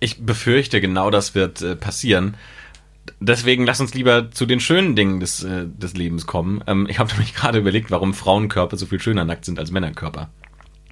[0.00, 2.36] Ich befürchte, genau das wird äh, passieren.
[3.20, 6.62] Deswegen lass uns lieber zu den schönen Dingen des, äh, des Lebens kommen.
[6.66, 10.28] Ähm, ich habe nämlich gerade überlegt, warum Frauenkörper so viel schöner nackt sind als Männerkörper.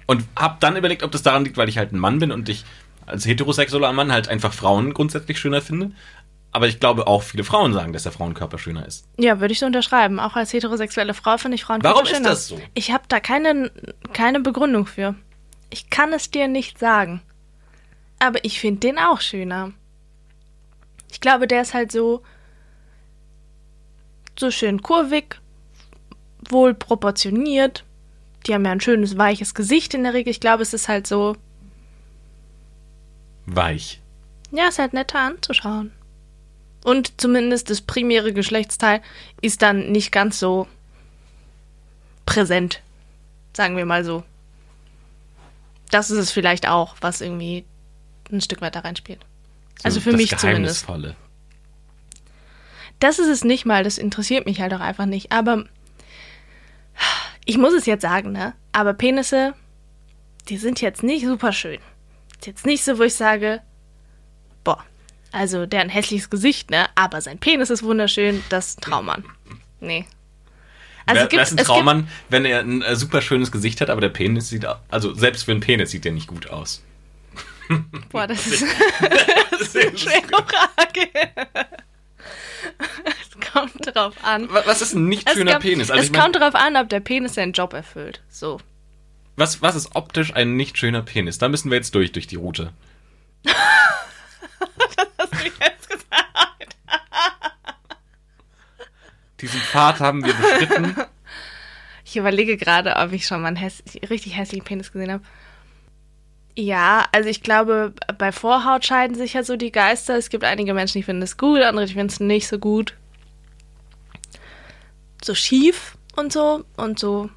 [0.05, 2.47] Und habe dann überlegt, ob das daran liegt, weil ich halt ein Mann bin und
[2.47, 2.63] ich
[3.07, 5.91] als heterosexueller Mann halt einfach Frauen grundsätzlich schöner finde.
[6.51, 9.05] Aber ich glaube auch viele Frauen sagen, dass der Frauenkörper schöner ist.
[9.17, 10.19] Ja, würde ich so unterschreiben.
[10.19, 12.19] Auch als heterosexuelle Frau finde ich Frauen Warum schöner.
[12.19, 12.61] ist das so?
[12.73, 13.71] Ich habe da keine,
[14.13, 15.15] keine Begründung für.
[15.69, 17.21] Ich kann es dir nicht sagen.
[18.19, 19.71] Aber ich finde den auch schöner.
[21.11, 22.23] Ich glaube, der ist halt so
[24.39, 25.39] so schön kurvig,
[26.49, 27.83] wohl proportioniert.
[28.45, 30.31] Die haben ja ein schönes, weiches Gesicht in der Regel.
[30.31, 31.35] Ich glaube, es ist halt so,
[33.47, 34.01] Weich.
[34.51, 35.91] ja, ist halt netter anzuschauen.
[36.83, 39.01] Und zumindest das primäre Geschlechtsteil
[39.41, 40.67] ist dann nicht ganz so
[42.25, 42.81] präsent,
[43.53, 44.23] sagen wir mal so.
[45.89, 47.65] Das ist es vielleicht auch, was irgendwie
[48.31, 49.25] ein Stück weiter reinspielt.
[49.83, 50.85] Also für das mich zumindest.
[50.85, 51.15] Geheimnisvolle.
[52.99, 55.31] Das ist es nicht mal, das interessiert mich halt auch einfach nicht.
[55.31, 55.65] Aber
[57.45, 58.53] ich muss es jetzt sagen, ne?
[58.71, 59.53] Aber Penisse,
[60.49, 61.79] die sind jetzt nicht super schön.
[62.39, 63.61] Ist jetzt nicht so, wo ich sage,
[64.63, 64.83] boah,
[65.31, 66.87] also der hat ein hässliches Gesicht, ne?
[66.95, 69.23] Aber sein Penis ist wunderschön, das ist Traummann.
[69.79, 70.05] Nee.
[71.05, 74.01] Also Wer, ist ein gibt, Traummann, wenn er ein äh, super schönes Gesicht hat, aber
[74.01, 76.83] der Penis sieht, also selbst für einen Penis sieht der nicht gut aus.
[78.11, 78.63] boah, das ist
[79.01, 81.09] eine schwere Frage.
[83.05, 84.49] es kommt drauf an.
[84.51, 85.89] Wa- Was ist ein nicht schöner kommt- Penis?
[85.91, 88.21] Also es kommt darauf an, ob der Penis seinen Job erfüllt.
[88.29, 88.59] So.
[89.37, 91.37] Was, was ist optisch ein nicht schöner Penis?
[91.37, 92.73] Da müssen wir jetzt durch, durch die Route.
[95.17, 96.75] Hast du jetzt gesagt?
[99.41, 100.95] Diesen Pfad haben wir beschritten.
[102.03, 105.23] Ich überlege gerade, ob ich schon mal einen häss richtig hässlichen Penis gesehen habe.
[106.55, 110.17] Ja, also ich glaube, bei Vorhaut scheiden sich ja so die Geister.
[110.17, 112.95] Es gibt einige Menschen, die finden es gut, andere, die finden es nicht so gut.
[115.23, 116.65] so schief und so.
[116.75, 117.29] Und so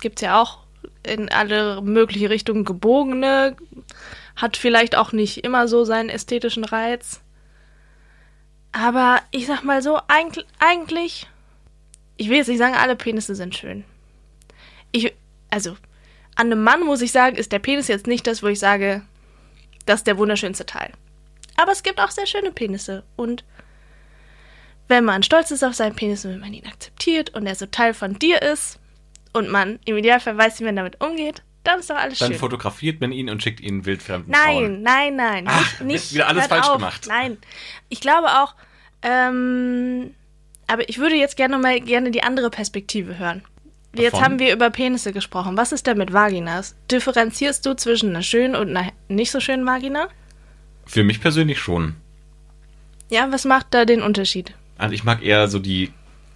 [0.00, 0.65] gibt's ja auch
[1.06, 3.56] in alle mögliche Richtungen gebogene.
[4.36, 7.20] Hat vielleicht auch nicht immer so seinen ästhetischen Reiz.
[8.72, 11.26] Aber ich sag mal so, eigentlich,
[12.16, 13.84] ich will jetzt nicht sagen, alle Penisse sind schön.
[14.92, 15.14] Ich,
[15.50, 15.76] also,
[16.34, 19.02] an einem Mann muss ich sagen, ist der Penis jetzt nicht das, wo ich sage,
[19.86, 20.92] das ist der wunderschönste Teil.
[21.56, 23.02] Aber es gibt auch sehr schöne Penisse.
[23.16, 23.44] Und
[24.88, 27.66] wenn man stolz ist auf seinen Penis und wenn man ihn akzeptiert und er so
[27.66, 28.78] Teil von dir ist
[29.36, 32.38] und man im Idealfall weiß, wie man damit umgeht, dann ist doch alles Dann schön.
[32.38, 34.82] fotografiert man ihn und schickt ihn wildfremden Nein, Frauen.
[34.82, 35.44] nein, nein.
[35.48, 36.76] Ach, nicht, ist wieder alles falsch auf.
[36.76, 37.06] gemacht.
[37.08, 37.38] Nein.
[37.88, 38.54] Ich glaube auch,
[39.02, 40.14] ähm,
[40.66, 43.42] aber ich würde jetzt gerne mal gerne die andere Perspektive hören.
[43.94, 44.24] Jetzt Wovon?
[44.24, 45.56] haben wir über Penisse gesprochen.
[45.56, 46.76] Was ist denn mit Vaginas?
[46.90, 50.08] Differenzierst du zwischen einer schönen und einer nicht so schönen Vagina?
[50.84, 51.94] Für mich persönlich schon.
[53.08, 54.54] Ja, was macht da den Unterschied?
[54.78, 55.92] Also ich mag eher so die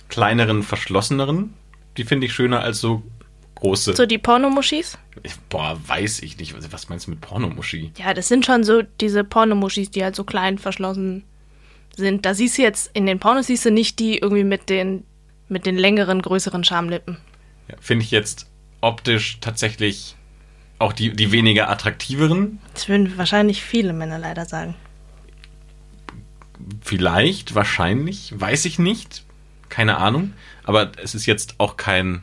[0.08, 1.52] kleineren, verschlosseneren.
[1.96, 3.02] Die finde ich schöner als so
[3.56, 3.94] große.
[3.94, 4.98] So die Pornomuschis?
[5.48, 6.54] Boah, weiß ich nicht.
[6.72, 7.92] Was meinst du mit Pornomuschi?
[7.96, 11.24] Ja, das sind schon so diese Pornomuschis, die halt so klein verschlossen
[11.96, 12.24] sind.
[12.24, 15.04] Da siehst du jetzt, in den Pornos siehst du nicht die irgendwie mit den,
[15.48, 17.18] mit den längeren, größeren Schamlippen.
[17.68, 18.48] Ja, finde ich jetzt
[18.80, 20.16] optisch tatsächlich
[20.78, 22.58] auch die, die weniger attraktiveren.
[22.72, 24.74] Das würden wahrscheinlich viele Männer leider sagen.
[26.80, 29.24] Vielleicht, wahrscheinlich, weiß ich nicht.
[29.70, 30.34] Keine Ahnung.
[30.64, 32.22] Aber es ist jetzt auch kein.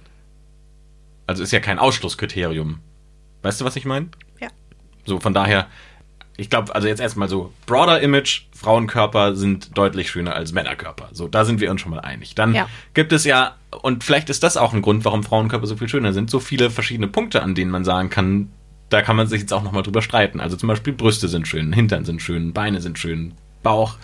[1.25, 2.79] Also ist ja kein Ausschlusskriterium.
[3.41, 4.09] Weißt du, was ich meine?
[4.39, 4.47] Ja.
[5.05, 5.67] So, von daher,
[6.37, 11.09] ich glaube, also jetzt erstmal so, broader Image, Frauenkörper sind deutlich schöner als Männerkörper.
[11.11, 12.35] So, da sind wir uns schon mal einig.
[12.35, 12.69] Dann Ja.
[12.93, 16.13] gibt es ja, und vielleicht ist das auch ein Grund, warum Frauenkörper so viel schöner
[16.13, 18.49] sind, so viele verschiedene Punkte, an denen man sagen kann,
[18.89, 20.39] da kann man sich jetzt auch nochmal drüber streiten.
[20.39, 23.33] Also zum Beispiel Brüste sind schön, Hintern sind schön, Beine sind schön,
[23.63, 23.97] Bauch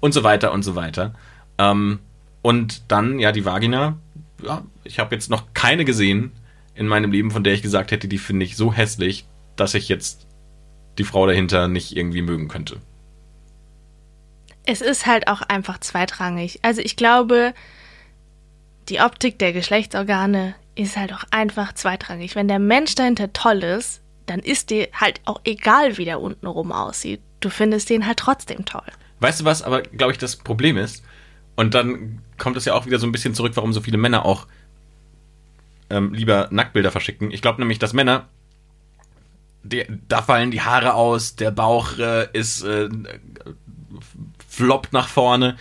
[0.00, 1.14] und so weiter und so weiter.
[1.58, 1.98] Ähm,
[2.42, 3.98] und dann, ja, die Vagina,
[4.42, 6.32] ja, ich habe jetzt noch keine gesehen
[6.74, 9.88] in meinem Leben, von der ich gesagt hätte, die finde ich so hässlich, dass ich
[9.88, 10.26] jetzt
[10.98, 12.80] die Frau dahinter nicht irgendwie mögen könnte.
[14.64, 16.60] Es ist halt auch einfach zweitrangig.
[16.62, 17.54] Also ich glaube,
[18.88, 22.36] die Optik der Geschlechtsorgane ist halt auch einfach zweitrangig.
[22.36, 26.70] Wenn der Mensch dahinter toll ist, dann ist dir halt auch egal, wie der untenrum
[26.70, 27.20] aussieht.
[27.40, 28.86] Du findest den halt trotzdem toll.
[29.20, 31.02] Weißt du was, aber glaube ich, das Problem ist,
[31.58, 34.24] und dann kommt es ja auch wieder so ein bisschen zurück, warum so viele Männer
[34.24, 34.46] auch
[35.90, 37.32] ähm, lieber Nacktbilder verschicken.
[37.32, 38.28] Ich glaube nämlich, dass Männer,
[39.64, 42.88] die, da fallen die Haare aus, der Bauch äh, ist äh,
[44.48, 45.56] floppt nach vorne,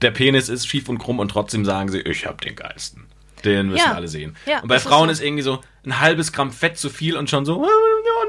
[0.00, 3.04] der Penis ist schief und krumm und trotzdem sagen sie, ich habe den geilsten.
[3.44, 3.92] Den müssen Ja.
[3.94, 4.36] alle sehen.
[4.46, 5.12] Ja, und bei das ist Frauen so.
[5.12, 7.66] ist irgendwie so ein halbes Gramm Fett zu viel und schon so, oh,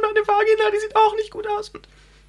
[0.02, 1.72] meine Vagina, die sieht auch nicht gut aus.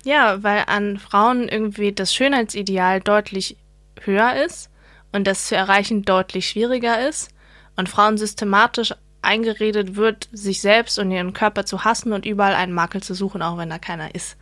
[0.04, 3.56] Ja, weil an Frauen irgendwie das Schönheitsideal deutlich
[4.04, 4.70] höher ist
[5.12, 7.30] und das zu erreichen deutlich schwieriger ist
[7.76, 12.72] und Frauen systematisch eingeredet wird, sich selbst und ihren Körper zu hassen und überall einen
[12.72, 14.36] Makel zu suchen, auch wenn da keiner ist.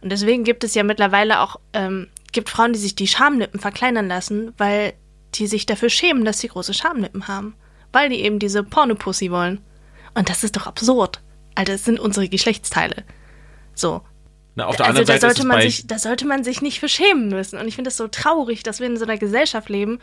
[0.00, 4.08] Und deswegen gibt es ja mittlerweile auch ähm, gibt Frauen, die sich die Schamlippen verkleinern
[4.08, 4.94] lassen, weil
[5.34, 7.54] die sich dafür schämen, dass sie große Schamlippen haben,
[7.92, 9.60] weil die eben diese Pornopussy wollen.
[10.14, 11.20] Und das ist doch absurd.
[11.54, 13.04] Alter, das sind unsere Geschlechtsteile.
[13.74, 14.02] So,
[14.58, 16.80] Na, auf der also anderen da Seite sollte man sich, da sollte man sich nicht
[16.80, 17.60] für schämen müssen.
[17.60, 20.00] Und ich finde es so traurig, dass wir in so einer Gesellschaft leben,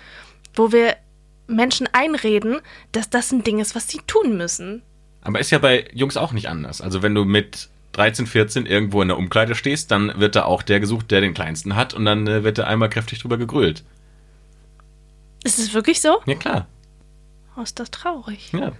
[0.53, 0.95] wo wir
[1.47, 2.61] Menschen einreden,
[2.93, 4.81] dass das ein Ding ist, was sie tun müssen.
[5.19, 6.79] Aber ist ja bei Jungs auch nicht anders.
[6.79, 10.61] Also wenn du mit 13, 14 irgendwo in der Umkleide stehst, dann wird da auch
[10.63, 13.83] der gesucht, der den kleinsten hat und dann äh, wird da einmal kräftig drüber gegrölt.
[15.43, 16.21] Ist es wirklich so?
[16.25, 16.67] Ja klar,
[17.57, 18.53] Oh, ist das traurig.
[18.53, 18.71] ja.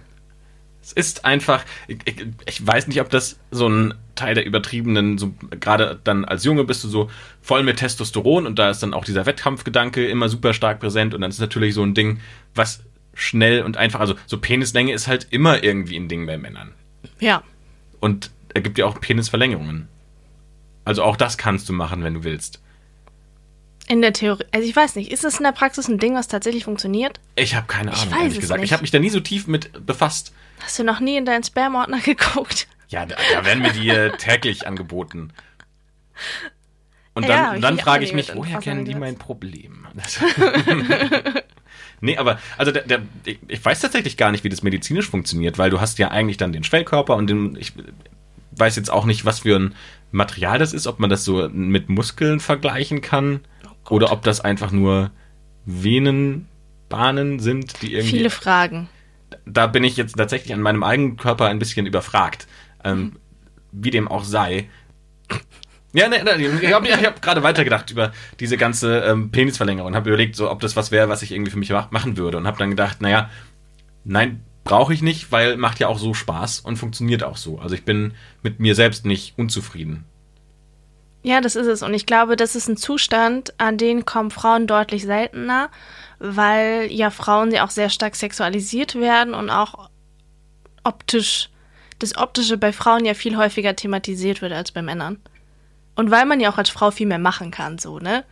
[0.86, 5.18] Es ist einfach, ich, ich, ich weiß nicht, ob das so ein Teil der übertriebenen,
[5.18, 7.10] so gerade dann als Junge bist du so
[7.42, 11.22] voll mit Testosteron und da ist dann auch dieser Wettkampfgedanke immer super stark präsent und
[11.22, 12.20] dann ist natürlich so ein Ding,
[12.54, 16.72] was schnell und einfach, also so Penislänge ist halt immer irgendwie ein Ding bei Männern.
[17.18, 17.42] Ja.
[17.98, 19.88] Und er gibt dir auch Penisverlängerungen.
[20.84, 22.62] Also auch das kannst du machen, wenn du willst.
[23.88, 24.44] In der Theorie.
[24.52, 27.20] Also ich weiß nicht, ist das in der Praxis ein Ding, was tatsächlich funktioniert?
[27.36, 28.60] Ich habe keine Ich Ahnung, weiß ehrlich es gesagt.
[28.60, 28.68] nicht.
[28.68, 30.32] Ich habe mich da nie so tief mit befasst.
[30.60, 32.66] Hast du noch nie in deinen Spam-Ordner geguckt?
[32.88, 35.32] Ja, da, da werden mir die äh, täglich angeboten.
[37.14, 39.86] Und Ja, dann, hab ich dann frage ich mich, woher kennen die mein Problem?
[42.00, 45.56] Nee, aber also der, der, ich, ich weiß tatsächlich gar nicht, wie das medizinisch funktioniert,
[45.56, 47.72] weil du hast ja eigentlich dann den Schwellkörper und den, ich
[48.52, 49.74] weiß jetzt auch nicht, was für ein
[50.12, 53.40] Material das ist, ob man das so mit Muskeln vergleichen kann
[53.86, 54.02] Gott.
[54.02, 55.10] oder ob das einfach nur
[55.64, 58.88] Venenbahnen sind, die irgendwie Viele Fragen.
[59.44, 62.46] da bin ich jetzt tatsächlich an meinem eigenen Körper ein bisschen überfragt.
[62.84, 63.16] Ähm,
[63.72, 64.68] Wie dem auch sei.
[65.92, 70.10] Ja, ne, ne, ich habe hab gerade weitergedacht über diese ganze ähm, Penisverlängerung und habe
[70.10, 72.36] überlegt, so, ob das was wäre, was ich irgendwie für mich mach- machen würde.
[72.36, 73.30] Und habe dann gedacht, naja,
[74.04, 77.58] nein, brauche ich nicht, weil macht ja auch so Spaß und funktioniert auch so.
[77.60, 80.04] Also ich bin mit mir selbst nicht unzufrieden.
[81.26, 81.82] Ja, das ist es.
[81.82, 85.70] Und ich glaube, das ist ein Zustand, an den kommen Frauen deutlich seltener,
[86.20, 89.90] weil ja Frauen ja auch sehr stark sexualisiert werden und auch
[90.84, 91.50] optisch,
[91.98, 95.18] das Optische bei Frauen ja viel häufiger thematisiert wird als bei Männern.
[95.96, 98.24] Und weil man ja auch als Frau viel mehr machen kann, so, ne?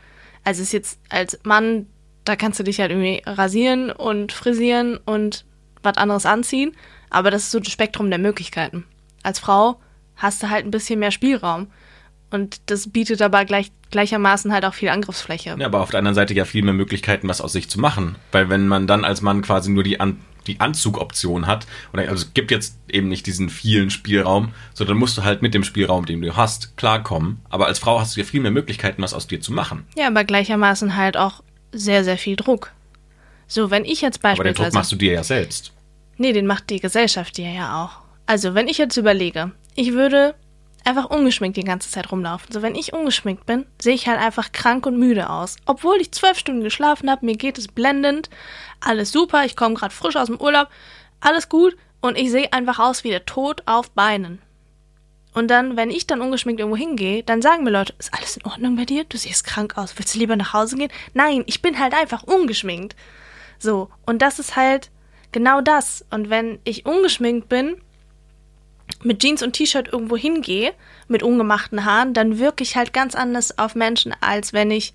[0.44, 1.88] Also es ist jetzt als Mann,
[2.24, 5.44] da kannst du dich halt irgendwie rasieren und frisieren und
[5.82, 6.76] was anderes anziehen,
[7.10, 8.84] aber das ist so das Spektrum der Möglichkeiten.
[9.24, 9.80] Als Frau
[10.14, 11.72] hast du halt ein bisschen mehr Spielraum.
[12.30, 15.56] Und das bietet aber gleich, gleichermaßen halt auch viel Angriffsfläche.
[15.58, 18.16] Ja, aber auf der anderen Seite ja viel mehr Möglichkeiten, was aus sich zu machen.
[18.32, 22.26] Weil wenn man dann als Mann quasi nur die, An die Anzugoption hat, oder also
[22.26, 26.06] es gibt jetzt eben nicht diesen vielen Spielraum, sondern musst du halt mit dem Spielraum,
[26.06, 27.40] den du hast, klarkommen.
[27.48, 29.86] Aber als Frau hast du ja viel mehr Möglichkeiten, was aus dir zu machen.
[29.96, 32.72] Ja, aber gleichermaßen halt auch sehr, sehr viel Druck.
[33.46, 34.40] So, wenn ich jetzt beispielsweise.
[34.40, 35.72] Aber den Druck machst du dir ja selbst.
[36.16, 38.02] Nee, den macht die Gesellschaft dir ja auch.
[38.26, 40.34] Also, wenn ich jetzt überlege, ich würde
[40.84, 42.52] einfach ungeschminkt die ganze Zeit rumlaufen.
[42.52, 45.56] So, wenn ich ungeschminkt bin, sehe ich halt einfach krank und müde aus.
[45.66, 48.30] Obwohl ich zwölf Stunden geschlafen habe, mir geht es blendend,
[48.80, 50.68] alles super, ich komme gerade frisch aus dem Urlaub,
[51.20, 54.40] alles gut und ich sehe einfach aus wie der Tod auf Beinen.
[55.34, 58.46] Und dann, wenn ich dann ungeschminkt irgendwo hingehe, dann sagen mir Leute, ist alles in
[58.46, 59.02] Ordnung bei dir?
[59.04, 59.98] Du siehst krank aus.
[59.98, 60.92] Willst du lieber nach Hause gehen?
[61.12, 62.94] Nein, ich bin halt einfach ungeschminkt.
[63.58, 64.90] So, und das ist halt
[65.32, 66.04] genau das.
[66.10, 67.80] Und wenn ich ungeschminkt bin,
[69.04, 70.72] mit Jeans und T-Shirt irgendwo hingehe,
[71.08, 74.94] mit ungemachten Haaren, dann wirke ich halt ganz anders auf Menschen, als wenn ich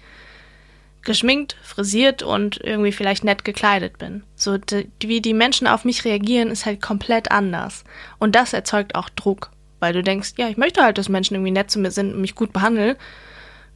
[1.03, 4.23] geschminkt, frisiert und irgendwie vielleicht nett gekleidet bin.
[4.35, 4.57] So,
[5.01, 7.83] wie die Menschen auf mich reagieren, ist halt komplett anders.
[8.17, 11.51] Und das erzeugt auch Druck, weil du denkst, ja, ich möchte halt, dass Menschen irgendwie
[11.51, 12.95] nett zu mir sind und mich gut behandeln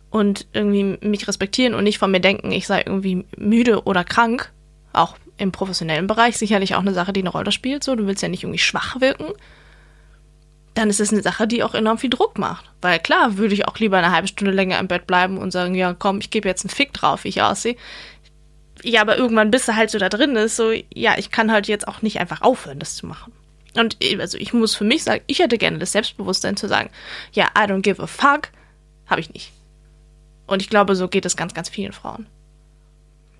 [0.10, 4.52] und irgendwie mich respektieren und nicht von mir denken, ich sei irgendwie müde oder krank.
[4.92, 7.84] Auch im professionellen Bereich sicherlich auch eine Sache, die eine Rolle spielt.
[7.84, 9.34] So, du willst ja nicht irgendwie schwach wirken.
[10.74, 12.66] Dann ist es eine Sache, die auch enorm viel Druck macht.
[12.82, 15.76] Weil klar, würde ich auch lieber eine halbe Stunde länger im Bett bleiben und sagen,
[15.76, 17.76] ja, komm, ich gebe jetzt einen Fick drauf, wie ich aussehe.
[18.82, 21.68] Ja, aber irgendwann bist du halt so da drin, ist so, ja, ich kann halt
[21.68, 23.32] jetzt auch nicht einfach aufhören, das zu machen.
[23.76, 26.90] Und also ich muss für mich sagen, ich hätte gerne das Selbstbewusstsein zu sagen,
[27.32, 28.50] ja, I don't give a fuck,
[29.08, 29.52] habe ich nicht.
[30.48, 32.28] Und ich glaube, so geht es ganz, ganz vielen Frauen.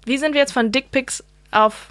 [0.06, 1.90] Wie sind wir jetzt von Dickpics auf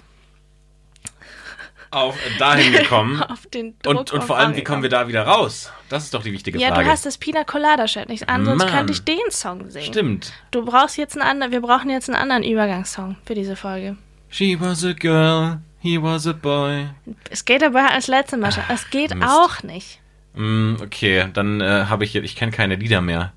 [1.93, 3.21] auf dahin gekommen.
[3.29, 5.71] auf den Druck und, und vor allem, wie kommen wir da wieder raus?
[5.89, 6.81] Das ist doch die wichtige ja, Frage.
[6.81, 8.73] Ja, du hast das Pina Colada Shirt nicht an, sonst Mann.
[8.73, 9.85] könnte ich den Song singen.
[9.85, 10.33] Stimmt.
[10.51, 13.97] Du brauchst jetzt einen anderen, wir brauchen jetzt einen anderen Übergangssong für diese Folge.
[14.29, 16.87] She was a girl, he was a boy.
[17.29, 18.63] Es geht aber als letzte Mal schon.
[18.69, 19.29] Es geht Mist.
[19.29, 19.99] auch nicht.
[20.33, 23.33] Mm, okay, dann äh, habe ich, ich kenne keine Lieder mehr.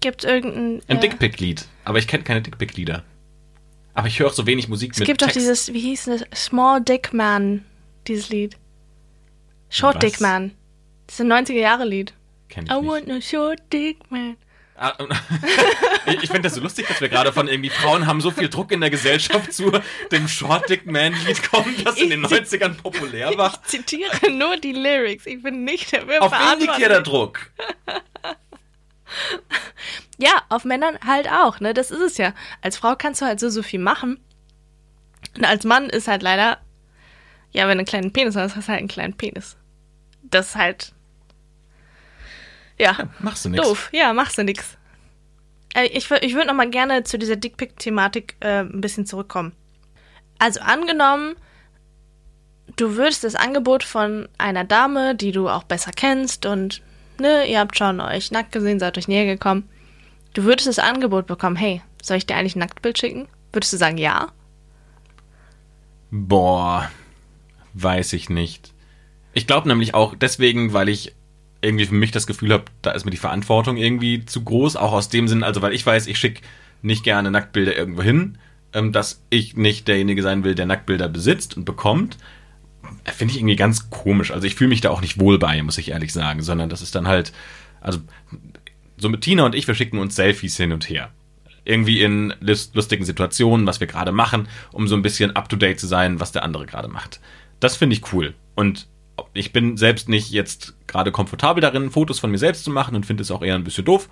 [0.00, 0.80] Gibt irgendein.
[0.88, 3.02] Ein äh, Dickpick-Lied, aber ich kenne keine Dickpick-Lieder.
[3.94, 5.36] Aber ich höre auch so wenig Musik Es mit gibt Text.
[5.36, 6.24] doch dieses, wie hieß das?
[6.34, 7.64] Small Dick Man,
[8.06, 8.56] dieses Lied.
[9.68, 10.00] Short Was?
[10.00, 10.52] Dick Man.
[11.06, 12.14] Das ist ein 90er-Jahre-Lied.
[12.48, 12.86] Kenn ich I nicht.
[12.90, 14.36] want no short dick man.
[14.76, 14.92] Ah,
[16.06, 18.72] ich finde das so lustig, dass wir gerade von irgendwie Frauen haben so viel Druck
[18.72, 19.70] in der Gesellschaft zu
[20.10, 23.52] dem Short Dick Man Lied kommen, das in den Ich- 90ern populär war.
[23.62, 25.26] Ich zitiere nur die Lyrics.
[25.26, 27.50] Ich bin nicht dafür Auf wen liegt hier der Druck?
[30.18, 31.74] Ja, auf Männern halt auch, ne?
[31.74, 32.32] Das ist es ja.
[32.60, 34.20] Als Frau kannst du halt so, so viel machen.
[35.36, 36.58] Und als Mann ist halt leider,
[37.50, 39.56] ja, wenn du einen kleinen Penis hast, hast du halt einen kleinen Penis.
[40.22, 40.92] Das ist halt,
[42.78, 43.66] ja, Machst du nichts.
[43.66, 43.88] doof.
[43.92, 44.76] Ja, machst du nix.
[45.74, 49.52] Äh, Ich, ich würde noch mal gerne zu dieser Dickpick-Thematik äh, ein bisschen zurückkommen.
[50.38, 51.34] Also angenommen,
[52.76, 56.82] du würdest das Angebot von einer Dame, die du auch besser kennst und
[57.22, 59.68] ne, ihr habt schon euch nackt gesehen, seid euch näher gekommen.
[60.34, 63.28] Du würdest das Angebot bekommen, hey, soll ich dir eigentlich ein Nacktbild schicken?
[63.52, 64.32] Würdest du sagen ja?
[66.10, 66.90] Boah,
[67.74, 68.72] weiß ich nicht.
[69.32, 71.14] Ich glaube nämlich auch deswegen, weil ich
[71.62, 74.76] irgendwie für mich das Gefühl habe, da ist mir die Verantwortung irgendwie zu groß.
[74.76, 76.42] Auch aus dem Sinn, also weil ich weiß, ich schicke
[76.82, 78.38] nicht gerne Nacktbilder irgendwo hin,
[78.72, 82.18] ähm, dass ich nicht derjenige sein will, der Nacktbilder besitzt und bekommt.
[83.04, 84.30] Finde ich irgendwie ganz komisch.
[84.30, 86.82] Also ich fühle mich da auch nicht wohl bei, muss ich ehrlich sagen, sondern das
[86.82, 87.32] ist dann halt,
[87.80, 87.98] also
[88.96, 91.10] so mit Tina und ich, wir schicken uns Selfies hin und her.
[91.64, 95.56] Irgendwie in lust- lustigen Situationen, was wir gerade machen, um so ein bisschen up to
[95.56, 97.20] date zu sein, was der andere gerade macht.
[97.60, 98.34] Das finde ich cool.
[98.54, 98.88] Und
[99.34, 103.06] ich bin selbst nicht jetzt gerade komfortabel darin, Fotos von mir selbst zu machen und
[103.06, 104.08] finde es auch eher ein bisschen doof.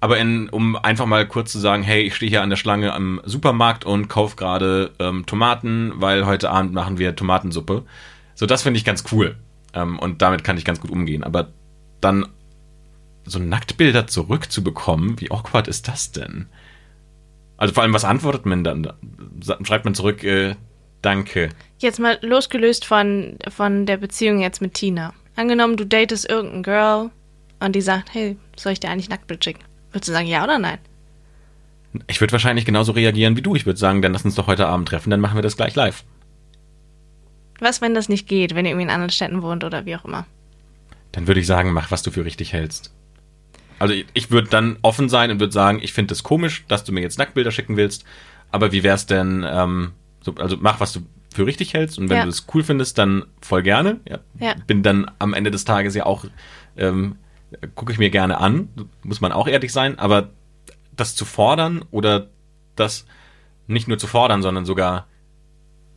[0.00, 2.92] Aber in, um einfach mal kurz zu sagen, hey, ich stehe hier an der Schlange
[2.94, 7.84] am Supermarkt und kaufe gerade ähm, Tomaten, weil heute Abend machen wir Tomatensuppe.
[8.40, 9.36] So, das finde ich ganz cool.
[9.74, 11.24] Ähm, und damit kann ich ganz gut umgehen.
[11.24, 11.48] Aber
[12.00, 12.26] dann
[13.26, 16.46] so Nacktbilder zurückzubekommen, wie awkward ist das denn?
[17.58, 18.90] Also vor allem, was antwortet man dann?
[19.62, 20.54] Schreibt man zurück, äh,
[21.02, 21.50] Danke.
[21.80, 25.12] Jetzt mal losgelöst von, von der Beziehung jetzt mit Tina.
[25.36, 27.10] Angenommen, du datest irgendein Girl
[27.60, 29.64] und die sagt, hey, soll ich dir eigentlich Nacktbild schicken?
[29.92, 30.78] Würdest du sagen, ja oder nein?
[32.06, 33.54] Ich würde wahrscheinlich genauso reagieren wie du.
[33.54, 35.74] Ich würde sagen, dann lass uns doch heute Abend treffen, dann machen wir das gleich
[35.74, 36.04] live.
[37.60, 40.04] Was, wenn das nicht geht, wenn ihr irgendwie in anderen Städten wohnt oder wie auch
[40.04, 40.26] immer?
[41.12, 42.92] Dann würde ich sagen, mach, was du für richtig hältst.
[43.78, 46.84] Also ich, würde dann offen sein und würde sagen, ich finde es das komisch, dass
[46.84, 48.04] du mir jetzt Nacktbilder schicken willst,
[48.50, 51.00] aber wie wär's denn, ähm, so, also mach, was du
[51.32, 52.22] für richtig hältst und wenn Ja.
[52.24, 54.00] du es cool findest, dann voll gerne.
[54.08, 54.54] Ja, Ja.
[54.66, 56.24] Bin dann am Ende des Tages ja auch,
[56.76, 57.16] ähm,
[57.74, 58.68] gucke ich mir gerne an,
[59.02, 60.30] muss man auch ehrlich sein, aber
[60.94, 62.28] das zu fordern oder
[62.76, 63.06] das
[63.66, 65.06] nicht nur zu fordern, sondern sogar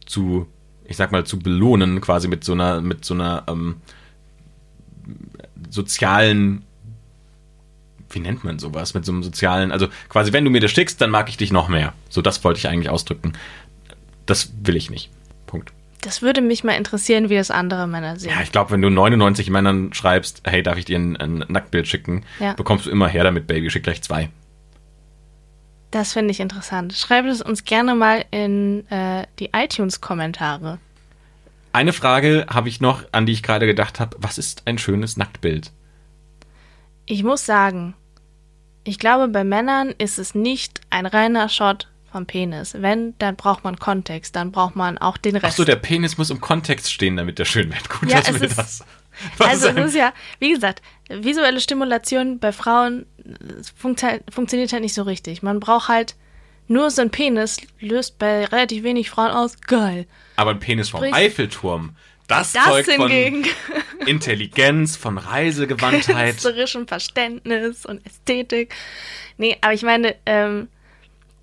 [0.05, 0.47] zu,
[0.85, 3.75] ich sag mal, zu belohnen, quasi mit so einer, mit so einer ähm,
[5.69, 6.63] sozialen,
[8.09, 11.01] wie nennt man sowas, mit so einem sozialen, also quasi, wenn du mir das schickst,
[11.01, 11.93] dann mag ich dich noch mehr.
[12.09, 13.33] So, das wollte ich eigentlich ausdrücken.
[14.25, 15.09] Das will ich nicht.
[15.47, 15.73] Punkt.
[16.01, 18.31] Das würde mich mal interessieren, wie das andere Männer sehen.
[18.31, 21.87] Ja, ich glaube, wenn du 99 Männern schreibst, hey, darf ich dir ein, ein Nacktbild
[21.87, 22.53] schicken, Ja.
[22.53, 24.29] bekommst du immer her damit, Baby, schick gleich zwei.
[25.93, 26.93] Das finde ich interessant.
[26.93, 30.79] Schreibt es uns gerne mal in äh, die iTunes-Kommentare.
[31.71, 34.17] Eine Frage habe ich noch, an die ich gerade gedacht habe.
[34.19, 35.71] Was ist ein schönes Nacktbild?
[37.05, 37.93] Ich muss sagen,
[38.83, 42.73] ich glaube, bei Männern ist es nicht ein reiner Shot vom Penis.
[42.79, 45.57] Wenn, dann braucht man Kontext, dann braucht man auch den Rest.
[45.57, 47.87] so, der Penis muss im Kontext stehen, damit der schön wird.
[47.89, 48.83] Gut, Ja, dass wir ist- das.
[49.37, 54.23] Was also ein- es ist ja, wie gesagt, visuelle Stimulation bei Frauen äh, funkt halt,
[54.33, 55.43] funktioniert halt nicht so richtig.
[55.43, 56.15] Man braucht halt
[56.67, 59.59] nur so ein Penis, löst bei relativ wenig Frauen aus.
[59.61, 60.05] Geil.
[60.37, 61.95] Aber ein Penis vom Sprich- Eiffelturm,
[62.27, 63.43] das, Das zeugt hingegen.
[63.45, 66.29] von Intelligenz, von Reisegewandtheit.
[66.31, 68.73] künstlerischem Verständnis und Ästhetik.
[69.37, 70.69] Nee, aber ich meine, ähm,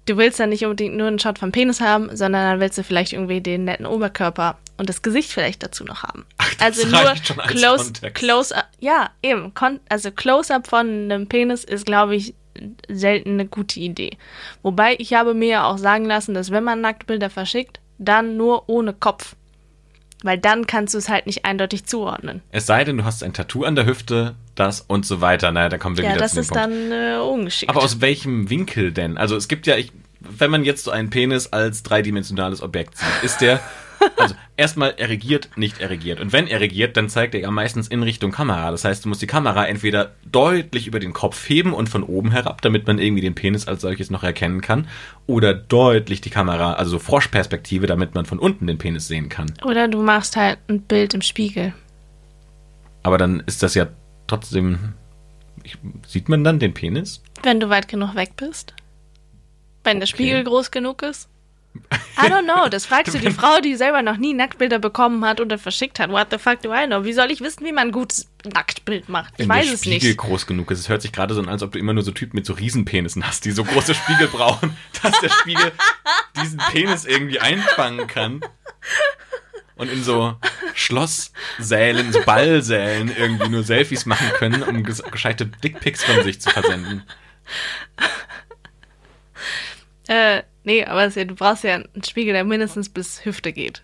[0.07, 2.83] du willst dann nicht unbedingt nur einen Shot vom Penis haben, sondern dann willst du
[2.83, 6.25] vielleicht irgendwie den netten Oberkörper und das Gesicht vielleicht dazu noch haben.
[6.59, 7.13] das also nur
[7.47, 8.15] close, Kontext.
[8.17, 12.35] close up, ja, eben, kon also Close-up von einem Penis ist, glaube ich,
[12.89, 14.17] selten eine gute Idee.
[14.63, 18.69] Wobei ich habe mir ja auch sagen lassen, dass wenn man Nacktbilder verschickt, dann nur
[18.69, 19.37] ohne Kopf.
[20.23, 22.43] Weil dann kannst du es halt nicht eindeutig zuordnen.
[22.51, 25.51] Es sei denn, du hast ein Tattoo an der Hüfte, das und so weiter.
[25.53, 26.63] Naja, da kommen wir Ja, wieder das zu dem ist Punkt.
[26.65, 27.71] dann äh, ungeschickt.
[27.71, 29.17] Aber aus welchem Winkel denn?
[29.17, 33.23] Also es gibt ja, ich, wenn man jetzt so einen Penis als dreidimensionales Objekt sieht,
[33.23, 33.61] ist der,
[34.17, 36.21] also erstmal erregiert, nicht erregiert.
[36.21, 38.71] Und wenn erregiert, dann zeigt er ja meistens in Richtung Kamera.
[38.71, 42.31] Das heißt, du musst die Kamera entweder deutlich über den Kopf heben und von oben
[42.31, 44.89] herab, damit man irgendwie den Penis als solches noch erkennen kann,
[45.27, 49.53] oder deutlich die Kamera, also so Froschperspektive, damit man von unten den Penis sehen kann.
[49.65, 51.75] Oder du machst halt ein Bild im Spiegel.
[53.03, 53.87] Aber dann ist das ja
[54.27, 54.95] trotzdem,
[56.07, 57.23] sieht man dann den Penis?
[57.43, 58.75] Wenn du weit genug weg bist.
[59.85, 60.17] Wenn der Okay.
[60.17, 61.29] Spiegel groß genug ist.
[62.23, 62.69] I don't know.
[62.69, 66.11] Das fragst du die Frau, die selber noch nie Nacktbilder bekommen hat oder verschickt hat.
[66.11, 67.05] What the fuck do I know?
[67.05, 69.33] Wie soll ich wissen, wie man ein gutes Nacktbild macht?
[69.35, 70.19] Ich Wenn weiß der es Spiegel nicht.
[70.19, 70.81] groß genug ist.
[70.81, 72.53] Es hört sich gerade so an, als ob du immer nur so Typen mit so
[72.53, 75.73] Riesenpenissen hast, die so große Spiegel brauchen, dass der Spiegel
[76.41, 78.41] diesen Penis irgendwie einfangen kann.
[79.77, 80.37] Und in so
[80.75, 86.51] Schlosssälen, so Ballsälen irgendwie nur Selfies machen können, um ges- gescheite Dickpics von sich zu
[86.51, 87.05] versenden.
[90.09, 93.83] Äh, nee, aber ja, du brauchst ja einen Spiegel, der mindestens bis Hüfte geht.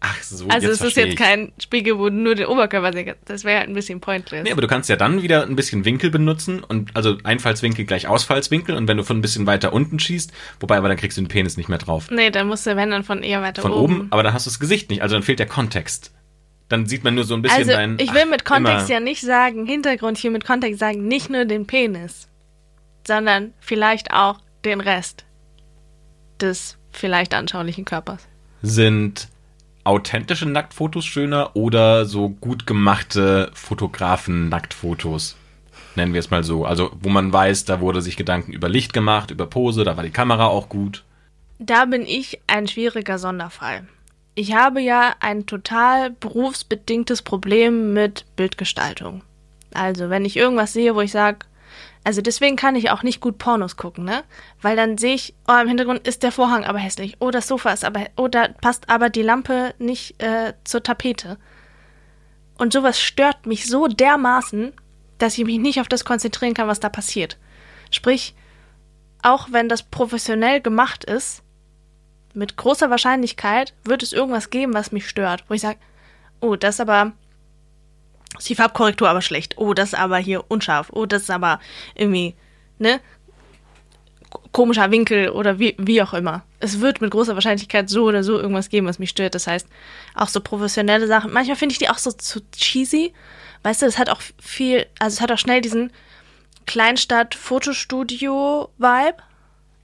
[0.00, 1.16] Ach so, Also es ist jetzt ich.
[1.16, 3.16] kein Spiegel, wo nur den Oberkörper kannst.
[3.24, 4.44] Das wäre halt ein bisschen pointless.
[4.44, 8.06] Nee, aber du kannst ja dann wieder ein bisschen Winkel benutzen und also Einfallswinkel gleich
[8.06, 11.22] Ausfallswinkel und wenn du von ein bisschen weiter unten schießt, wobei aber dann kriegst du
[11.22, 12.10] den Penis nicht mehr drauf.
[12.12, 14.06] nee, dann musst du, wenn dann von eher weiter von oben.
[14.10, 16.12] aber dann hast du das Gesicht nicht, also dann fehlt der Kontext.
[16.68, 17.98] Dann sieht man nur so ein bisschen Also, dein.
[17.98, 21.66] ich will mit Kontext ja nicht sagen, Hintergrund, will mit Kontext sagen, nicht nur den
[21.66, 22.28] Penis,
[23.06, 25.24] sondern vielleicht auch den Rest
[26.42, 28.26] des vielleicht anschaulichen Körpers.
[28.62, 29.28] Sind
[29.84, 35.36] authentische Nacktfotos schöner oder so gut gemachte Fotografen-Nacktfotos?
[35.96, 36.64] Nennen wir es mal so.
[36.64, 40.04] Also, wo man weiß, da wurde sich Gedanken über Licht gemacht, über Pose, da war
[40.04, 41.04] die Kamera auch gut.
[41.58, 43.88] Da bin ich ein schwieriger Sonderfall.
[44.34, 49.22] Ich habe ja ein total berufsbedingtes Problem mit Bildgestaltung.
[49.74, 51.46] Also, wenn ich irgendwas sehe, wo ich sage,
[52.08, 54.24] also deswegen kann ich auch nicht gut Pornos gucken, ne?
[54.62, 57.18] Weil dann sehe ich, oh, im Hintergrund ist der Vorhang aber hässlich.
[57.20, 61.36] Oh, das Sofa ist aber, oh, da passt aber die Lampe nicht äh, zur Tapete.
[62.56, 64.72] Und sowas stört mich so dermaßen,
[65.18, 67.36] dass ich mich nicht auf das konzentrieren kann, was da passiert.
[67.90, 68.34] Sprich,
[69.22, 71.42] auch wenn das professionell gemacht ist,
[72.32, 75.78] mit großer Wahrscheinlichkeit wird es irgendwas geben, was mich stört, wo ich sage,
[76.40, 77.12] oh, das aber
[78.38, 79.58] ist die Farbkorrektur aber schlecht.
[79.58, 80.90] Oh, das ist aber hier unscharf.
[80.92, 81.60] Oh, das ist aber
[81.94, 82.34] irgendwie,
[82.78, 83.00] ne?
[84.52, 86.44] komischer Winkel oder wie, wie auch immer.
[86.60, 89.34] Es wird mit großer Wahrscheinlichkeit so oder so irgendwas geben, was mich stört.
[89.34, 89.66] Das heißt,
[90.14, 91.32] auch so professionelle Sachen.
[91.32, 93.14] Manchmal finde ich die auch so zu cheesy.
[93.62, 95.92] Weißt du, es hat auch viel, also es hat auch schnell diesen
[96.66, 99.22] Kleinstadt-Fotostudio-Vibe.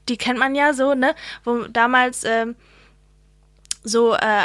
[0.08, 1.14] Die kennt man ja so, ne?
[1.44, 2.56] Wo damals ähm,
[3.82, 4.44] so äh,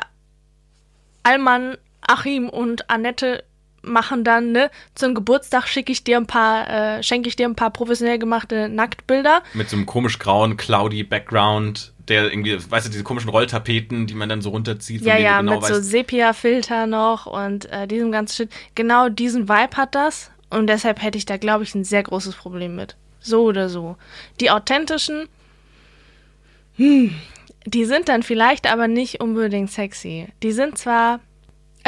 [1.23, 3.43] Alman, Achim und Annette
[3.89, 7.55] machen dann, ne, zum Geburtstag schicke ich dir ein paar, äh, schenke ich dir ein
[7.55, 9.43] paar professionell gemachte Nacktbilder.
[9.53, 14.13] Mit so einem komisch grauen, cloudy Background, der irgendwie, weißt du, diese komischen Rolltapeten, die
[14.13, 15.01] man dann so runterzieht.
[15.01, 18.49] Ja, ja, genau mit weißt, so Sepia-Filter noch und äh, diesem ganzen Shit.
[18.75, 22.35] Genau diesen Vibe hat das und deshalb hätte ich da, glaube ich, ein sehr großes
[22.35, 22.95] Problem mit.
[23.19, 23.97] So oder so.
[24.39, 25.27] Die authentischen,
[26.77, 27.13] hm,
[27.65, 30.27] die sind dann vielleicht aber nicht unbedingt sexy.
[30.41, 31.19] Die sind zwar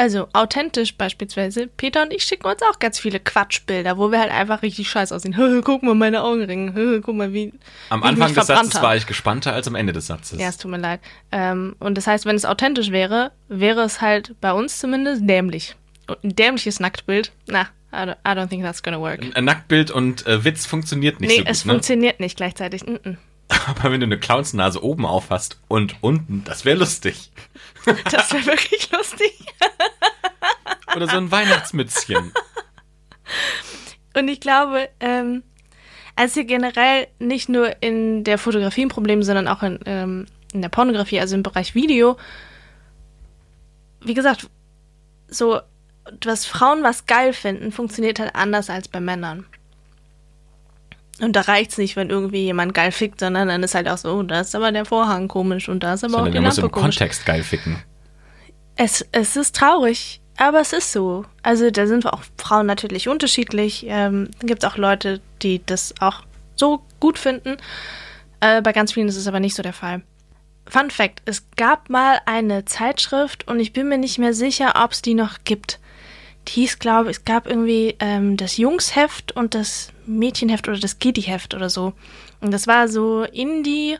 [0.02, 1.68] also authentisch beispielsweise.
[1.68, 5.14] Peter und ich schicken uns auch ganz viele Quatschbilder, wo wir halt einfach richtig scheiße
[5.14, 5.62] aussehen.
[5.64, 7.00] guck mal meine Augenringe.
[7.04, 7.52] guck mal wie.
[7.88, 10.40] Am Anfang des Satzes war ich gespannter als am Ende des Satzes.
[10.40, 10.98] Ja, es tut mir leid.
[11.30, 15.76] Ähm, und das heißt, wenn es authentisch wäre, wäre es halt bei uns zumindest dämlich.
[16.08, 19.20] Und ein dämliches Nacktbild, na, I don't, I don't think that's gonna work.
[19.36, 21.46] Ein Nacktbild und äh, Witz funktioniert nicht nee, so gut.
[21.46, 21.72] Nee, es ne?
[21.74, 22.84] funktioniert nicht gleichzeitig.
[22.84, 23.16] Mm -mm.
[23.66, 27.30] Aber wenn du eine Clownsnase oben auf hast und unten, das wäre lustig.
[28.10, 29.32] Das wäre wirklich lustig.
[30.96, 32.32] Oder so ein Weihnachtsmützchen.
[34.14, 35.42] Und ich glaube, ähm,
[36.16, 40.68] also generell nicht nur in der Fotografie ein Problem, sondern auch in, ähm, in der
[40.68, 42.16] Pornografie, also im Bereich Video.
[44.00, 44.48] Wie gesagt,
[45.28, 45.60] so,
[46.24, 49.46] was Frauen was geil finden, funktioniert halt anders als bei Männern.
[51.22, 53.96] Und da reicht es nicht, wenn irgendwie jemand geil fickt, sondern dann ist halt auch
[53.96, 56.38] so, oh, da ist aber der Vorhang komisch und da ist aber sondern auch die
[56.38, 56.96] Lampe muss im komisch.
[56.96, 57.82] Kontext geil ficken.
[58.74, 61.24] Es, es ist traurig, aber es ist so.
[61.42, 63.84] Also da sind auch Frauen natürlich unterschiedlich.
[63.86, 66.22] Ähm, gibt auch Leute, die das auch
[66.56, 67.56] so gut finden.
[68.40, 70.02] Äh, bei ganz vielen ist es aber nicht so der Fall.
[70.66, 74.90] Fun Fact: Es gab mal eine Zeitschrift und ich bin mir nicht mehr sicher, ob
[74.92, 75.78] es die noch gibt
[76.48, 80.98] die hieß, glaube ich, es gab irgendwie ähm, das Jungsheft und das Mädchenheft oder das
[80.98, 81.92] Kittyheft oder so.
[82.40, 83.98] Und das war so Indie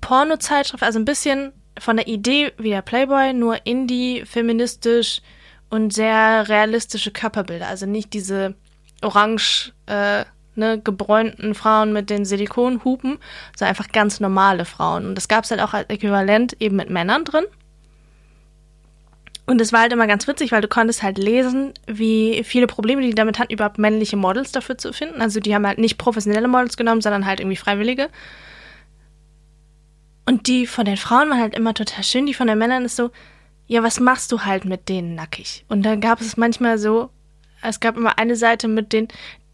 [0.00, 5.22] Porno-Zeitschrift, also ein bisschen von der Idee wie der Playboy, nur Indie, feministisch
[5.70, 7.66] und sehr realistische Körperbilder.
[7.66, 8.54] Also nicht diese
[9.02, 13.18] orange, äh, ne, gebräunten Frauen mit den Silikonhupen,
[13.56, 15.06] sondern einfach ganz normale Frauen.
[15.06, 17.44] Und das gab es halt auch als Äquivalent eben mit Männern drin.
[19.46, 23.02] Und es war halt immer ganz witzig, weil du konntest halt lesen, wie viele Probleme
[23.02, 25.20] die damit hatten, überhaupt männliche Models dafür zu finden.
[25.20, 28.08] Also die haben halt nicht professionelle Models genommen, sondern halt irgendwie Freiwillige.
[30.24, 32.24] Und die von den Frauen waren halt immer total schön.
[32.24, 33.10] Die von den Männern ist so,
[33.66, 35.66] ja, was machst du halt mit denen nackig?
[35.68, 37.10] Und dann gab es manchmal so,
[37.62, 39.08] es gab immer eine Seite mit den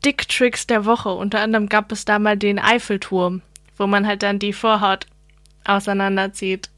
[0.04, 1.10] Dick-Tricks der Woche.
[1.10, 3.42] Unter anderem gab es da mal den Eiffelturm,
[3.76, 5.06] wo man halt dann die Vorhaut
[5.64, 6.70] auseinanderzieht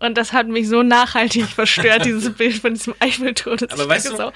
[0.00, 3.58] und das hat mich so nachhaltig verstört, dieses Bild von diesem Eiffelturm.
[3.70, 4.32] Aber weißt du, so,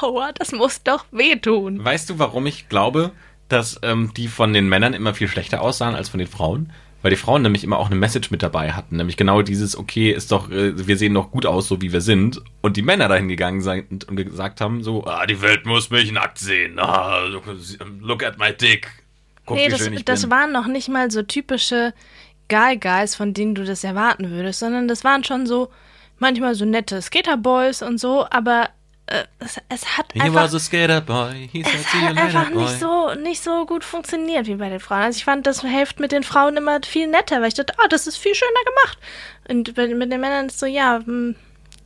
[0.00, 1.84] aua, das muss doch wehtun.
[1.84, 3.12] Weißt du, warum ich glaube,
[3.48, 6.72] dass ähm, die von den Männern immer viel schlechter aussahen als von den Frauen?
[7.02, 10.10] Weil die Frauen nämlich immer auch eine Message mit dabei hatten, nämlich genau dieses, okay,
[10.10, 12.40] ist doch, äh, wir sehen doch gut aus, so wie wir sind.
[12.62, 16.10] Und die Männer dahin gegangen sind und gesagt haben, so, ah, die Welt muss mich
[16.10, 16.80] nackt sehen.
[16.80, 17.20] Ah,
[18.00, 18.88] look at my dick.
[19.44, 21.94] Guck, nee, das, das waren noch nicht mal so typische
[22.48, 25.70] Guy Guys, von denen du das erwarten würdest, sondern das waren schon so
[26.18, 28.70] manchmal so nette Skaterboys und so, aber
[29.06, 31.48] äh, es, es, hat He einfach, was a skater boy.
[31.52, 32.62] He es hat einfach boy.
[32.62, 35.02] nicht so nicht so gut funktioniert wie bei den Frauen.
[35.02, 37.86] Also ich fand das Hälfte mit den Frauen immer viel netter, weil ich dachte, oh,
[37.88, 38.98] das ist viel schöner gemacht.
[39.48, 41.36] Und mit den Männern ist so, ja, hm,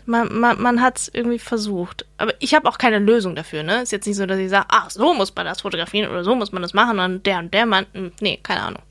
[0.07, 2.07] man, man, man hat es irgendwie versucht.
[2.17, 3.83] Aber ich habe auch keine Lösung dafür, ne?
[3.83, 6.35] Ist jetzt nicht so, dass ich sage, ach, so muss man das fotografieren oder so
[6.35, 7.85] muss man das machen und der und der Mann.
[7.93, 8.83] Hm, nee, keine Ahnung.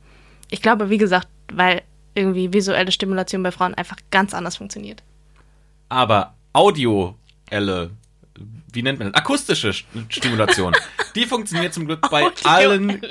[0.52, 1.84] Ich glaube, wie gesagt, weil
[2.16, 5.04] irgendwie visuelle Stimulation bei Frauen einfach ganz anders funktioniert.
[5.88, 7.91] Aber audioelle,
[8.72, 9.22] wie nennt man das?
[9.22, 9.74] Akustische
[10.10, 10.76] Stimulation.
[11.16, 13.02] die funktioniert zum Glück bei allen.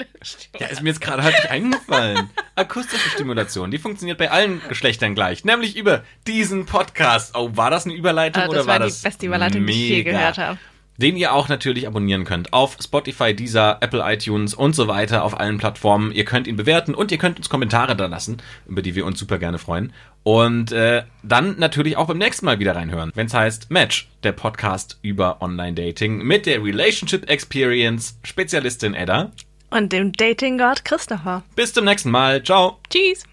[0.58, 2.30] Ja, ist mir jetzt gerade halt nicht eingefallen.
[2.54, 7.36] Akustische Stimulation, die funktioniert bei allen Geschlechtern gleich, nämlich über diesen Podcast.
[7.36, 9.02] Oh, war das eine Überleitung also, oder war, war das?
[9.02, 9.72] Das war die beste Überleitung, mega.
[9.72, 10.58] die ich je gehört habe
[10.98, 15.38] den ihr auch natürlich abonnieren könnt auf Spotify, Deezer, Apple iTunes und so weiter auf
[15.38, 16.12] allen Plattformen.
[16.12, 19.18] Ihr könnt ihn bewerten und ihr könnt uns Kommentare da lassen, über die wir uns
[19.18, 19.92] super gerne freuen.
[20.24, 24.32] Und äh, dann natürlich auch beim nächsten Mal wieder reinhören, wenn es heißt Match, der
[24.32, 29.32] Podcast über Online-Dating mit der Relationship Experience Spezialistin Edda
[29.70, 31.42] und dem Dating-Gott Christopher.
[31.54, 32.42] Bis zum nächsten Mal.
[32.42, 32.78] Ciao.
[32.90, 33.24] Tschüss.